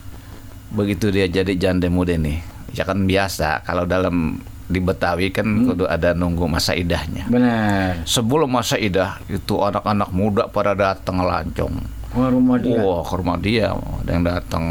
[0.70, 5.86] begitu dia jadi jande mude nih, ya kan biasa kalau dalam di Betawi kan kudu
[5.86, 7.28] ada nunggu masa idahnya.
[7.30, 8.08] Benar.
[8.08, 11.76] Sebelum masa idah itu anak-anak muda pada datang lancong.
[12.14, 12.78] Wah, rumah dia.
[12.78, 14.66] Wah, ke rumah dia ada yang datang,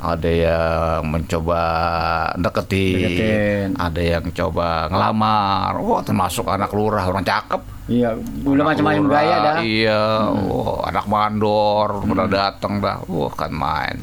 [0.00, 1.60] ada yang mencoba
[2.40, 3.68] deketin, Deketin.
[3.76, 5.76] ada yang coba ngelamar.
[5.76, 7.60] Wah, termasuk anak lurah orang cakep.
[7.90, 8.16] Iya,
[8.46, 9.56] udah macam-macam gaya dah.
[9.60, 9.66] Hmm.
[9.66, 10.02] Iya,
[10.46, 12.96] wah, anak mandor pada datang dah.
[13.04, 14.00] Wah, kan main.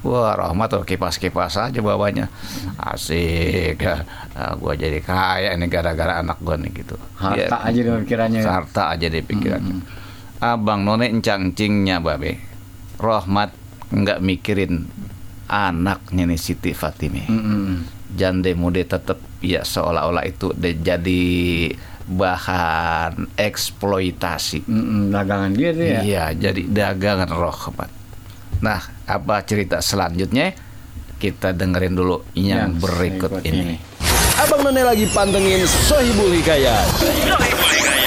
[0.00, 2.32] Wah Rahmat tuh kipas-kipas aja bawanya
[2.80, 3.84] Asik.
[4.32, 6.96] Ah, Gua jadi kaya ini gara-gara anak gua nih gitu.
[7.20, 8.40] Harta Ya, aja dengan pikirannya.
[8.40, 9.84] Harta aja deh pikirannya.
[10.40, 12.40] Abang none encang-cingnya babe.
[12.96, 13.52] Rahmat
[13.92, 14.88] nggak mikirin
[15.44, 17.28] anaknya nih Siti Fatime.
[17.28, 17.84] Mm-mm.
[18.16, 21.24] Jande mude tetap ya seolah-olah itu jadi
[22.08, 24.64] bahan eksploitasi.
[24.64, 26.00] Mm-mm, dagangan dia tuh ya.
[26.02, 27.99] Iya, jadi dagangan rahmat.
[28.60, 30.52] Nah, apa cerita selanjutnya?
[31.20, 33.76] Kita dengerin dulu yang, Yang berikut berikut ini.
[33.76, 33.76] ini.
[34.40, 36.88] Abang None lagi pantengin Sohibul Hikayat.
[36.88, 37.99] Ah,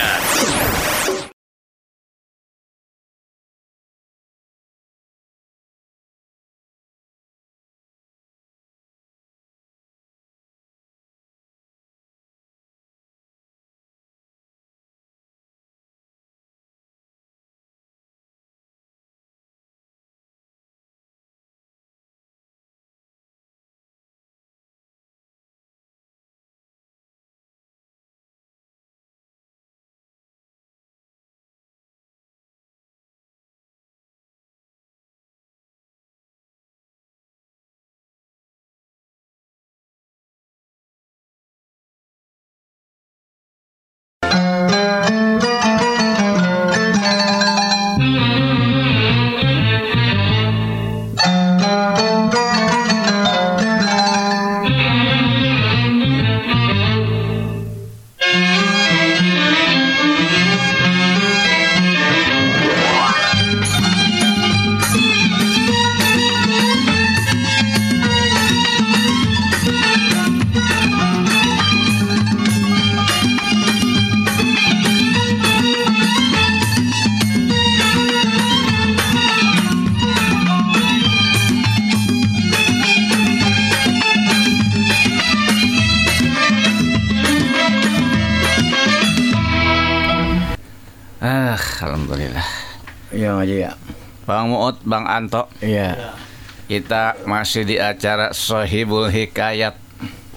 [94.43, 96.19] Bang Muut, Bang Anto, Iya.
[96.67, 99.79] kita masih di acara Sohibul Hikayat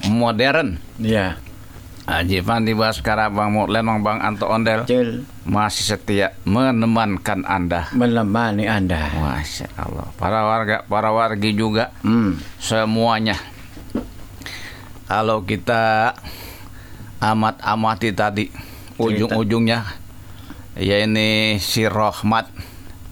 [0.07, 0.79] modern.
[0.97, 1.43] Iya.
[2.07, 7.91] Haji Fandi Baskara, Bang Muut, Lenong, Bang Anto Ondel Cil masih setia menemankan Anda.
[7.91, 9.11] menemani Anda.
[9.11, 10.07] Masya Allah.
[10.15, 12.39] Para warga, para wargi juga Hmm.
[12.63, 13.35] semuanya.
[15.11, 16.15] Kalau kita
[17.19, 18.55] amat-amati tadi
[18.95, 19.83] ujung-ujungnya
[20.77, 22.47] ya ini si Rohmat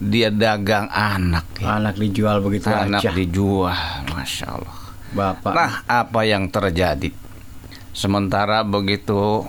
[0.03, 1.79] dia dagang anak ya.
[1.79, 3.11] Anak dijual begitu anak aja.
[3.15, 3.79] dijual
[4.11, 4.79] Masya Allah
[5.15, 5.53] Bapak.
[5.55, 7.11] Nah apa yang terjadi
[7.95, 9.47] Sementara begitu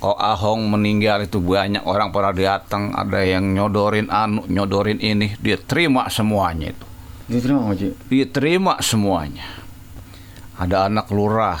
[0.00, 5.56] Ko Ahong meninggal itu banyak orang pada datang Ada yang nyodorin anu, nyodorin ini Dia
[5.60, 6.86] terima semuanya itu
[7.24, 7.88] Diterima Haji.
[8.12, 9.48] diterima semuanya.
[10.60, 11.56] Ada anak lurah,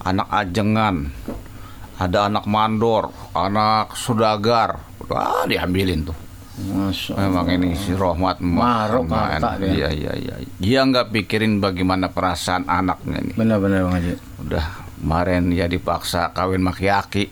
[0.00, 1.12] anak ajengan,
[2.00, 4.80] ada anak mandor, anak sudagar.
[5.06, 6.16] Wah, diambilin tuh.
[6.56, 7.28] Masya Allah.
[7.28, 9.12] Memang ini si Rohmat Maruk.
[9.60, 10.34] Iya, iya, iya.
[10.56, 13.34] Dia nggak pikirin bagaimana perasaan anaknya nih.
[13.36, 14.12] Benar-benar Bang Haji.
[14.40, 17.28] Udah kemarin dia dipaksa kawin maki-aki.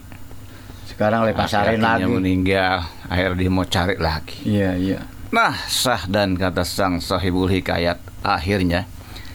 [0.85, 2.05] Sekarang oleh pasarin lagi.
[2.05, 4.37] Meninggal, akhirnya dia mau cari lagi.
[4.45, 5.01] Iya, iya.
[5.33, 8.87] Nah, sah dan kata sang sahibul hikayat, akhirnya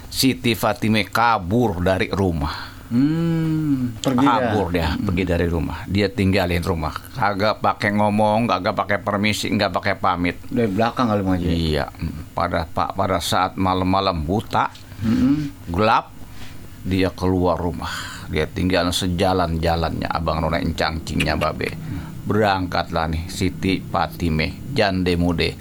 [0.07, 2.68] Siti Fatime kabur dari rumah.
[2.89, 4.73] Hmm, pergi kabur dah.
[4.73, 5.85] dia, pergi dari rumah.
[5.85, 6.89] Dia tinggalin rumah.
[7.13, 10.41] Kagak pakai ngomong, kagak pakai permisi, nggak pakai pamit.
[10.49, 11.45] Dari belakang kali Haji.
[11.45, 11.85] Iya,
[12.33, 15.53] pada pak pada saat malam-malam buta, Hmm.
[15.69, 16.11] gelap,
[16.81, 17.93] dia keluar rumah.
[18.27, 21.71] Dia tinggal sejalan jalannya abang nona encangcingnya babe.
[22.25, 25.55] Berangkatlah nih Siti Fatime, jande mude.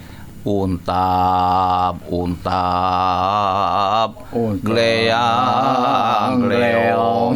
[0.47, 7.35] Untab, untab, Untab, gleang, gleong,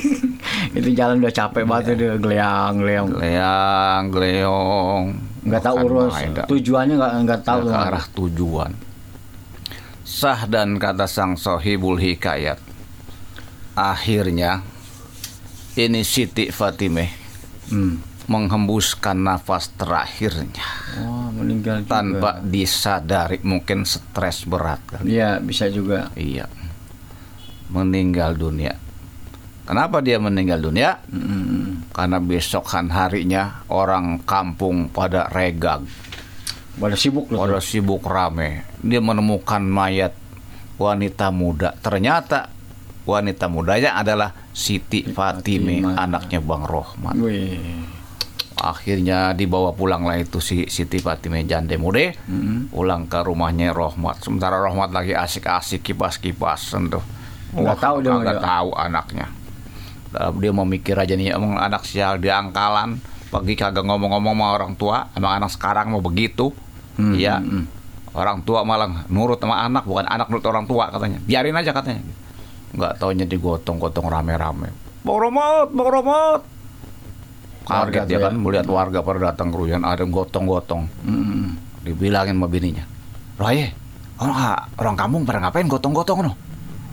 [0.76, 3.06] Itu jalan udah capek banget dia geleang, geleang.
[3.08, 5.04] gleang, gleong.
[5.46, 6.14] Nggak tahu urus
[6.44, 7.60] tujuannya nggak nggak tahu.
[7.64, 8.72] ke arah tujuan.
[10.02, 12.58] Sah dan kata sang sohibul hikayat.
[13.72, 14.60] Akhirnya
[15.74, 17.24] ini Siti Fatime
[17.66, 17.98] Hmm.
[18.26, 20.66] Menghembuskan nafas terakhirnya
[20.98, 21.90] Oh, meninggal juga.
[21.90, 25.02] tanpa disadari mungkin stres berat kan.
[25.02, 26.10] Iya, bisa juga.
[26.12, 26.50] Iya.
[27.68, 28.74] Meninggal dunia.
[29.62, 31.02] Kenapa dia meninggal dunia?
[31.06, 31.82] Hmm.
[31.90, 35.82] Karena besokan harinya orang kampung pada regag.
[36.76, 37.42] Pada sibuk loh.
[37.42, 38.62] Pada sibuk rame.
[38.78, 40.14] Dia menemukan mayat
[40.78, 41.74] wanita muda.
[41.74, 42.46] Ternyata
[43.02, 45.94] wanita mudanya adalah Siti Fatime, Fatimah.
[45.98, 47.14] anaknya Bang Rohman.
[47.18, 47.95] Wih.
[48.56, 52.16] Akhirnya dibawa pulang lah itu si Siti Fatime Jande Mude
[52.72, 54.24] pulang ke rumahnya Rohmat.
[54.24, 57.04] Sementara Rohmat lagi asik-asik kipas-kipasan tuh.
[57.52, 58.48] Nggak tahu dia, nggak dia.
[58.48, 59.26] tahu anaknya.
[60.16, 62.96] Nah, Dia mau mikir aja nih, emang anak sial di angkalan
[63.28, 66.56] pagi kagak ngomong-ngomong sama orang tua, emang anak sekarang mau begitu.
[66.96, 67.44] Iya.
[68.16, 71.20] Orang tua malah nurut sama anak, bukan anak nurut orang tua katanya.
[71.20, 72.00] Biarin aja katanya.
[72.72, 74.72] Nggak taunya digotong-gotong rame-rame.
[75.04, 76.40] Bang Romat, Bang Romat.
[77.66, 78.24] Kaget Warga dia ya.
[78.30, 80.86] kan melihat warga pada datang keruyan ada yang gotong-gotong.
[81.02, 81.58] Mm.
[81.82, 82.86] Dibilangin sama bininya.
[83.36, 83.74] Roye,
[84.22, 84.38] orang,
[84.78, 86.32] orang kampung pada ngapain gotong-gotong no?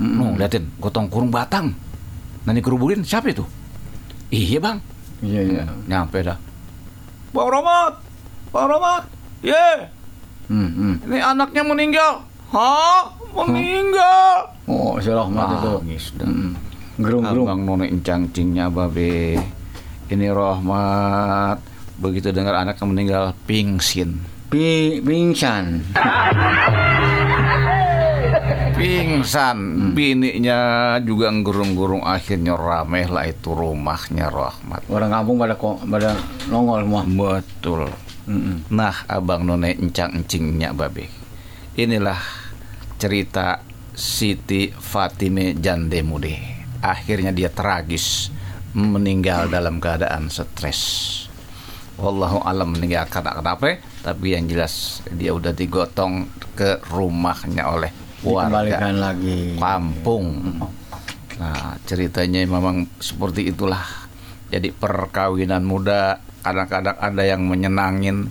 [0.02, 1.78] No, liatin, gotong kurung batang.
[2.44, 3.46] Nanti kerubulin siapa itu?
[4.34, 4.78] Iya bang,
[5.22, 5.64] Iya iya.
[5.86, 6.36] nyampe dah.
[7.30, 8.02] Bang Romat,
[8.50, 9.06] Bang Romat,
[9.46, 9.88] ye,
[10.50, 10.96] Hmm, hmm.
[11.08, 12.14] ini anaknya meninggal.
[12.52, 13.08] Hah?
[13.34, 14.52] Meninggal?
[14.68, 15.72] Oh, si Rahmat itu.
[15.80, 16.28] Nangis dah.
[16.28, 16.54] Hmm.
[17.00, 17.48] Gerung-gerung.
[17.48, 19.40] Abang nona incang-cingnya babe.
[20.12, 21.60] Ini Rohmat.
[22.00, 24.20] Begitu dengar anaknya meninggal, pingsin.
[24.50, 25.82] Pi pingsan.
[28.74, 29.58] Pingsan,
[29.96, 30.60] bininya
[31.00, 34.84] juga gerung-gerung akhirnya rameh lah itu rumahnya Rahmat.
[34.92, 36.18] Orang kampung pada kok pada
[36.52, 37.02] nongol semua.
[37.08, 37.88] Betul.
[38.28, 38.68] Mm-mm.
[38.74, 41.08] Nah, abang none encang-encingnya babe.
[41.80, 42.20] Inilah
[43.00, 43.64] cerita
[43.96, 46.36] Siti Fatime Jandemude.
[46.84, 48.28] Akhirnya dia tragis
[48.74, 50.82] meninggal dalam keadaan stres.
[51.94, 53.78] Wallahu alam meninggal karena kenapa?
[54.02, 56.26] Tapi yang jelas dia udah digotong
[56.58, 57.94] ke rumahnya oleh
[58.26, 59.38] warga Dikembalikan lagi.
[59.62, 60.26] kampung.
[61.38, 63.82] Nah, ceritanya memang seperti itulah.
[64.50, 68.30] Jadi perkawinan muda kadang-kadang ada yang menyenangin,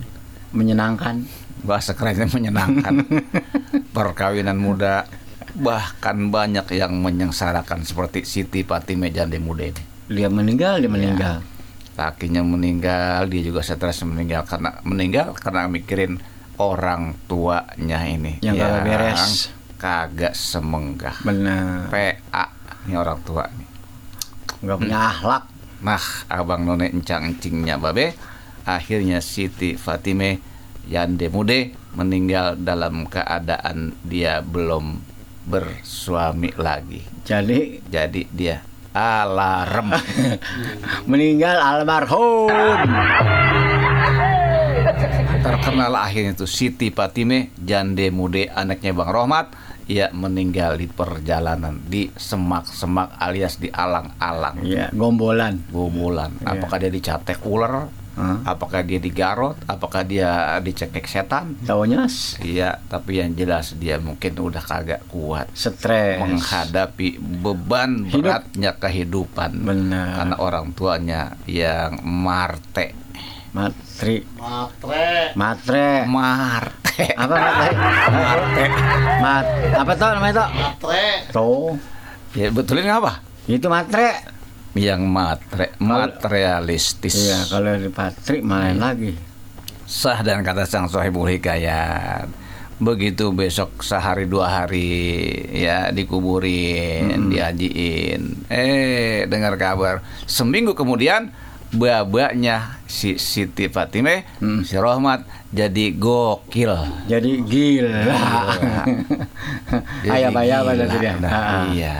[0.51, 1.23] Menyenangkan.
[1.63, 2.99] bahasa kerennya menyenangkan.
[3.95, 5.07] perkawinan muda
[5.53, 9.92] bahkan banyak yang menyengsarakan seperti Siti Fatime Jande Muda ini.
[10.11, 11.35] Dia meninggal, dia meninggal.
[11.93, 16.17] Lakinya meninggal, dia juga stres meninggal karena meninggal karena mikirin
[16.57, 19.23] orang tuanya ini Yang kagak beres.
[19.77, 21.17] kagak semenggah.
[21.21, 21.89] Benar.
[21.93, 22.45] PA
[22.89, 23.69] ini orang tua nih.
[24.65, 25.43] Enggak punya akhlak.
[25.83, 28.15] Nah, abang none encang-encingnya babe,
[28.63, 30.39] akhirnya Siti Fatime
[30.87, 35.03] Yande Mude meninggal dalam keadaan dia belum
[35.43, 37.03] bersuami lagi.
[37.27, 38.63] Jadi Jadi dia
[38.93, 39.91] alarm.
[41.11, 42.49] meninggal almarhum.
[45.43, 52.07] Terkenal akhirnya itu Siti Fatime Jande Mude anaknya Bang Rohmat ia meninggal di perjalanan di
[52.15, 54.63] semak-semak alias di alang-alang.
[54.63, 55.59] Iya, gombolan.
[55.67, 56.31] Gumulan.
[56.39, 56.55] Iya.
[56.55, 57.91] Apakah dia dicatek ular?
[58.13, 58.45] Hah?
[58.45, 59.57] Apakah dia digarot?
[59.65, 61.57] Apakah dia dicekek setan?
[61.59, 62.05] Taunya
[62.39, 66.21] Iya, tapi yang jelas dia mungkin udah kagak kuat stres.
[66.21, 68.21] menghadapi beban Hidup.
[68.21, 70.13] beratnya kehidupan Benar.
[70.15, 72.93] karena orang tuanya yang marte,
[73.49, 74.21] Matri.
[74.35, 75.33] Matre.
[75.33, 76.05] Matre.
[76.05, 77.69] marte, Apa matre?
[78.09, 78.65] marte.
[79.19, 79.45] Mat.
[79.73, 80.49] Apa tuh namanya tuh?
[80.53, 81.05] Matre.
[81.29, 81.71] Tuh.
[82.33, 83.21] Ya betulin apa?
[83.45, 84.32] Itu matre.
[84.73, 87.13] Yang matre, materialistis.
[87.13, 89.13] Iya, kalau di Patri main lagi.
[89.83, 92.25] sah dan kata sang sahibul hikayat
[92.79, 95.21] begitu besok sehari dua hari
[95.53, 101.29] ya dikuburin diajiin eh dengar kabar seminggu kemudian
[101.69, 104.23] babaknya si Siti Fatime
[104.63, 105.21] si Rohmat
[105.53, 106.73] jadi gokil
[107.05, 108.01] Jadi gila.
[110.05, 111.11] Ayah-ayah pada dia.
[111.17, 111.63] Nah, Ah.
[111.69, 111.95] iya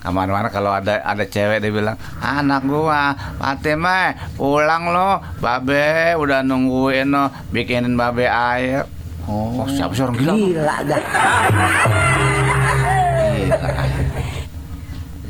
[0.00, 6.40] ke mana-mana kalau ada ada cewek dia bilang anak gua Fatime pulang lo babe udah
[6.40, 8.88] nungguin lo bikinin babe air.
[9.28, 10.34] Oh, siapa sih orang gila?
[10.34, 10.76] Gila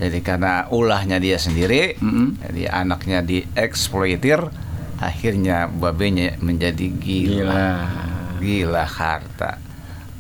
[0.01, 2.41] jadi karena ulahnya dia sendiri Mm-mm.
[2.41, 4.41] jadi anaknya dieksploitir
[4.97, 7.45] akhirnya babenya menjadi gila.
[7.45, 7.69] Gila.
[8.41, 9.61] gila harta.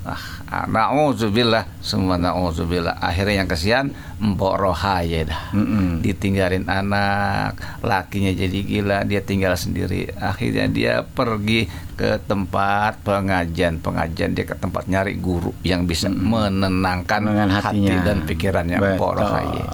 [0.05, 2.99] Ah na'udzubillah semua na'udzubillah.
[2.99, 5.43] Akhirnya yang kesian mbok rohaya dah.
[5.55, 6.03] Mm-mm.
[6.05, 10.11] ditinggalin anak lakinya jadi gila dia tinggal sendiri.
[10.19, 13.79] Akhirnya dia pergi ke tempat pengajian.
[13.79, 18.03] Pengajian dia ke tempat nyari guru yang bisa menenangkan Dengan hati hatinya.
[18.03, 18.77] dan pikirannya.
[18.79, 19.19] Mbok Betul.
[19.23, 19.65] rohaya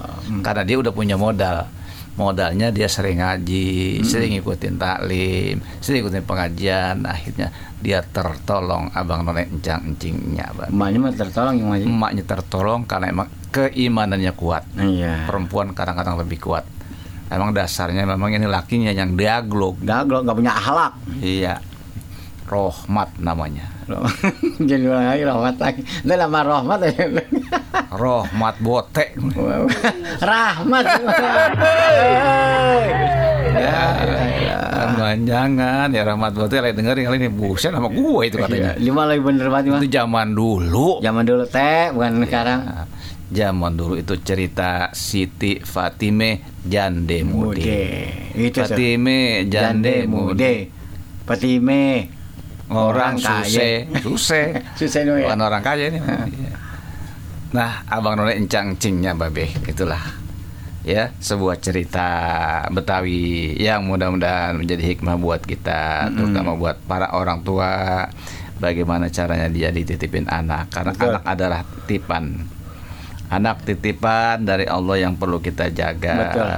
[0.43, 1.71] karena dia udah punya modal
[2.17, 7.53] modalnya dia sering ngaji, sering ikutin taklim, sering ikutin pengajian, akhirnya
[7.85, 10.73] dia tertolong abang none encang encingnya.
[10.73, 11.87] Emaknya mah tertolong yang masih.
[11.87, 14.65] emaknya tertolong karena emang keimanannya kuat.
[14.81, 15.29] Iya.
[15.29, 16.65] Perempuan kadang-kadang lebih kuat.
[17.29, 19.85] Emang dasarnya memang ini lakinya yang diaglok.
[19.85, 20.93] Gaglok nggak punya akhlak.
[21.21, 21.55] Iya.
[22.49, 23.76] Rohmat namanya.
[24.69, 25.81] Jadi ulang lagi rahmat lagi.
[25.87, 26.93] Itu nama rahmat ya.
[27.95, 29.15] Rohmat botek.
[30.23, 30.85] Rahmat.
[33.57, 38.77] Ya, Jangan ya Rahmat Bakti lagi dengerin kali ini buset sama gue itu katanya.
[38.77, 39.81] Iya, lima lebih bener banget.
[39.81, 41.01] Itu zaman dulu.
[41.01, 42.61] Zaman dulu teh, bukan sekarang.
[42.69, 42.85] Nah,
[43.27, 47.59] Zaman dulu itu cerita Siti Fatime Jande Mude.
[47.59, 47.87] Mude.
[48.39, 48.63] Itu.
[48.63, 50.71] Fatime Jande Mude.
[51.27, 52.16] Patime.
[52.67, 53.47] Orang kaya.
[53.47, 53.87] suse,
[54.75, 55.01] suse.
[55.07, 55.31] Ya.
[55.31, 55.99] Bukan orang kaya ini.
[56.03, 56.53] Iya.
[57.55, 60.03] Nah, Abang None encang cingnya babe, itulah.
[60.87, 62.07] Ya, sebuah cerita
[62.71, 68.07] Betawi yang mudah-mudahan menjadi hikmah buat kita, terutama buat para orang tua.
[68.57, 71.13] Bagaimana caranya dia dititipin anak, karena Betul.
[71.13, 72.25] anak adalah titipan.
[73.29, 76.15] Anak titipan dari Allah yang perlu kita jaga.
[76.23, 76.51] Betul.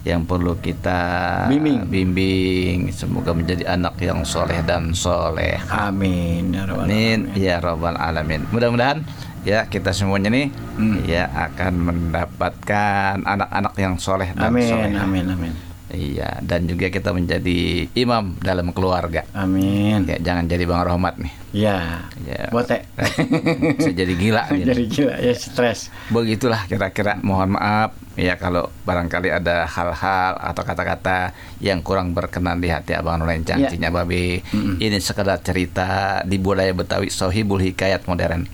[0.00, 1.00] Yang perlu kita
[1.46, 1.84] Bimbing.
[1.84, 2.78] bimbing.
[2.88, 5.60] Semoga menjadi anak yang soleh dan soleh.
[5.68, 6.56] Amin.
[6.56, 7.36] Ya Rabbal Amin Alamin.
[7.36, 8.40] ya robbal alamin.
[8.48, 9.04] Mudah-mudahan
[9.42, 11.04] ya kita semuanya nih Hmm.
[11.04, 14.90] ya akan mendapatkan anak-anak yang soleh dan Amin, soleh.
[14.96, 15.52] amin, amin.
[15.90, 19.26] Iya dan juga kita menjadi imam dalam keluarga.
[19.34, 20.06] Amin.
[20.06, 21.32] Ya jangan jadi bang Rahmat nih.
[21.50, 22.06] Ya.
[22.22, 22.46] Ya.
[22.54, 22.86] Bote.
[23.78, 24.46] Bisa jadi gila.
[24.54, 24.66] dia.
[24.70, 25.90] Jadi gila ya stres.
[26.14, 27.18] Begitulah kira-kira.
[27.26, 33.18] Mohon maaf ya kalau barangkali ada hal-hal atau kata-kata yang kurang berkenan di hati abang
[33.18, 33.58] Nurain Ya.
[33.58, 34.46] Cangcinya Babe.
[34.78, 38.46] Ini sekedar cerita di budaya Betawi Sohibul Hikayat modern.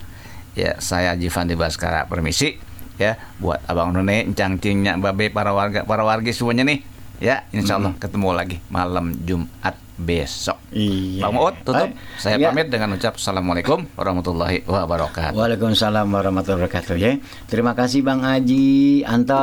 [0.57, 2.57] Ya saya Jifandi Baskara permisi
[2.97, 6.81] ya buat abang Nune cangcingnya Babe para warga para warga semuanya nih
[7.17, 10.61] ya Insya Allah ketemu lagi malam Jumat besok.
[10.69, 11.25] Iya.
[11.25, 11.89] Bang Uut tutup.
[11.89, 11.97] Baik.
[12.21, 12.53] Saya Ya.
[12.53, 15.33] pamit dengan ucap Assalamualaikum warahmatullahi wabarakatuh.
[15.33, 17.17] Waalaikumsalam warahmatullahi wabarakatuh ya.
[17.49, 19.41] Terima kasih Bang Haji Anto.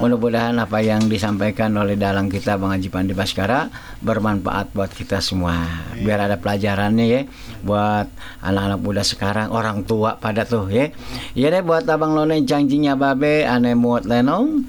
[0.00, 3.68] Mudah-mudahan apa yang disampaikan oleh dalang kita Bang Haji Pandi Baskara
[4.00, 5.68] bermanfaat buat kita semua.
[6.00, 7.20] Biar ada pelajarannya ya
[7.60, 8.08] buat
[8.40, 10.88] anak-anak muda sekarang, orang tua pada tuh ya.
[11.36, 14.64] Iya deh buat Abang Lone cangcingnya babe ane muat lenong.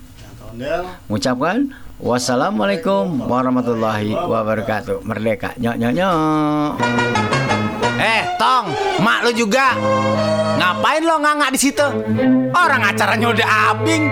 [1.07, 5.01] Mengucapkan wassalamualaikum warahmatullahi wabarakatuh.
[5.01, 5.53] Merdeka.
[5.57, 6.71] Nyok nyok nyok.
[7.97, 8.69] Eh, Tong,
[9.01, 9.73] mak lu juga.
[10.57, 11.87] Ngapain lo nganga di situ?
[12.53, 14.03] Orang acaranya udah abing.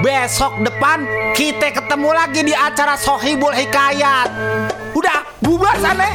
[0.00, 4.28] Besok depan kita ketemu lagi di acara Sohibul Hikayat.
[4.96, 6.08] Udah, bubar sana.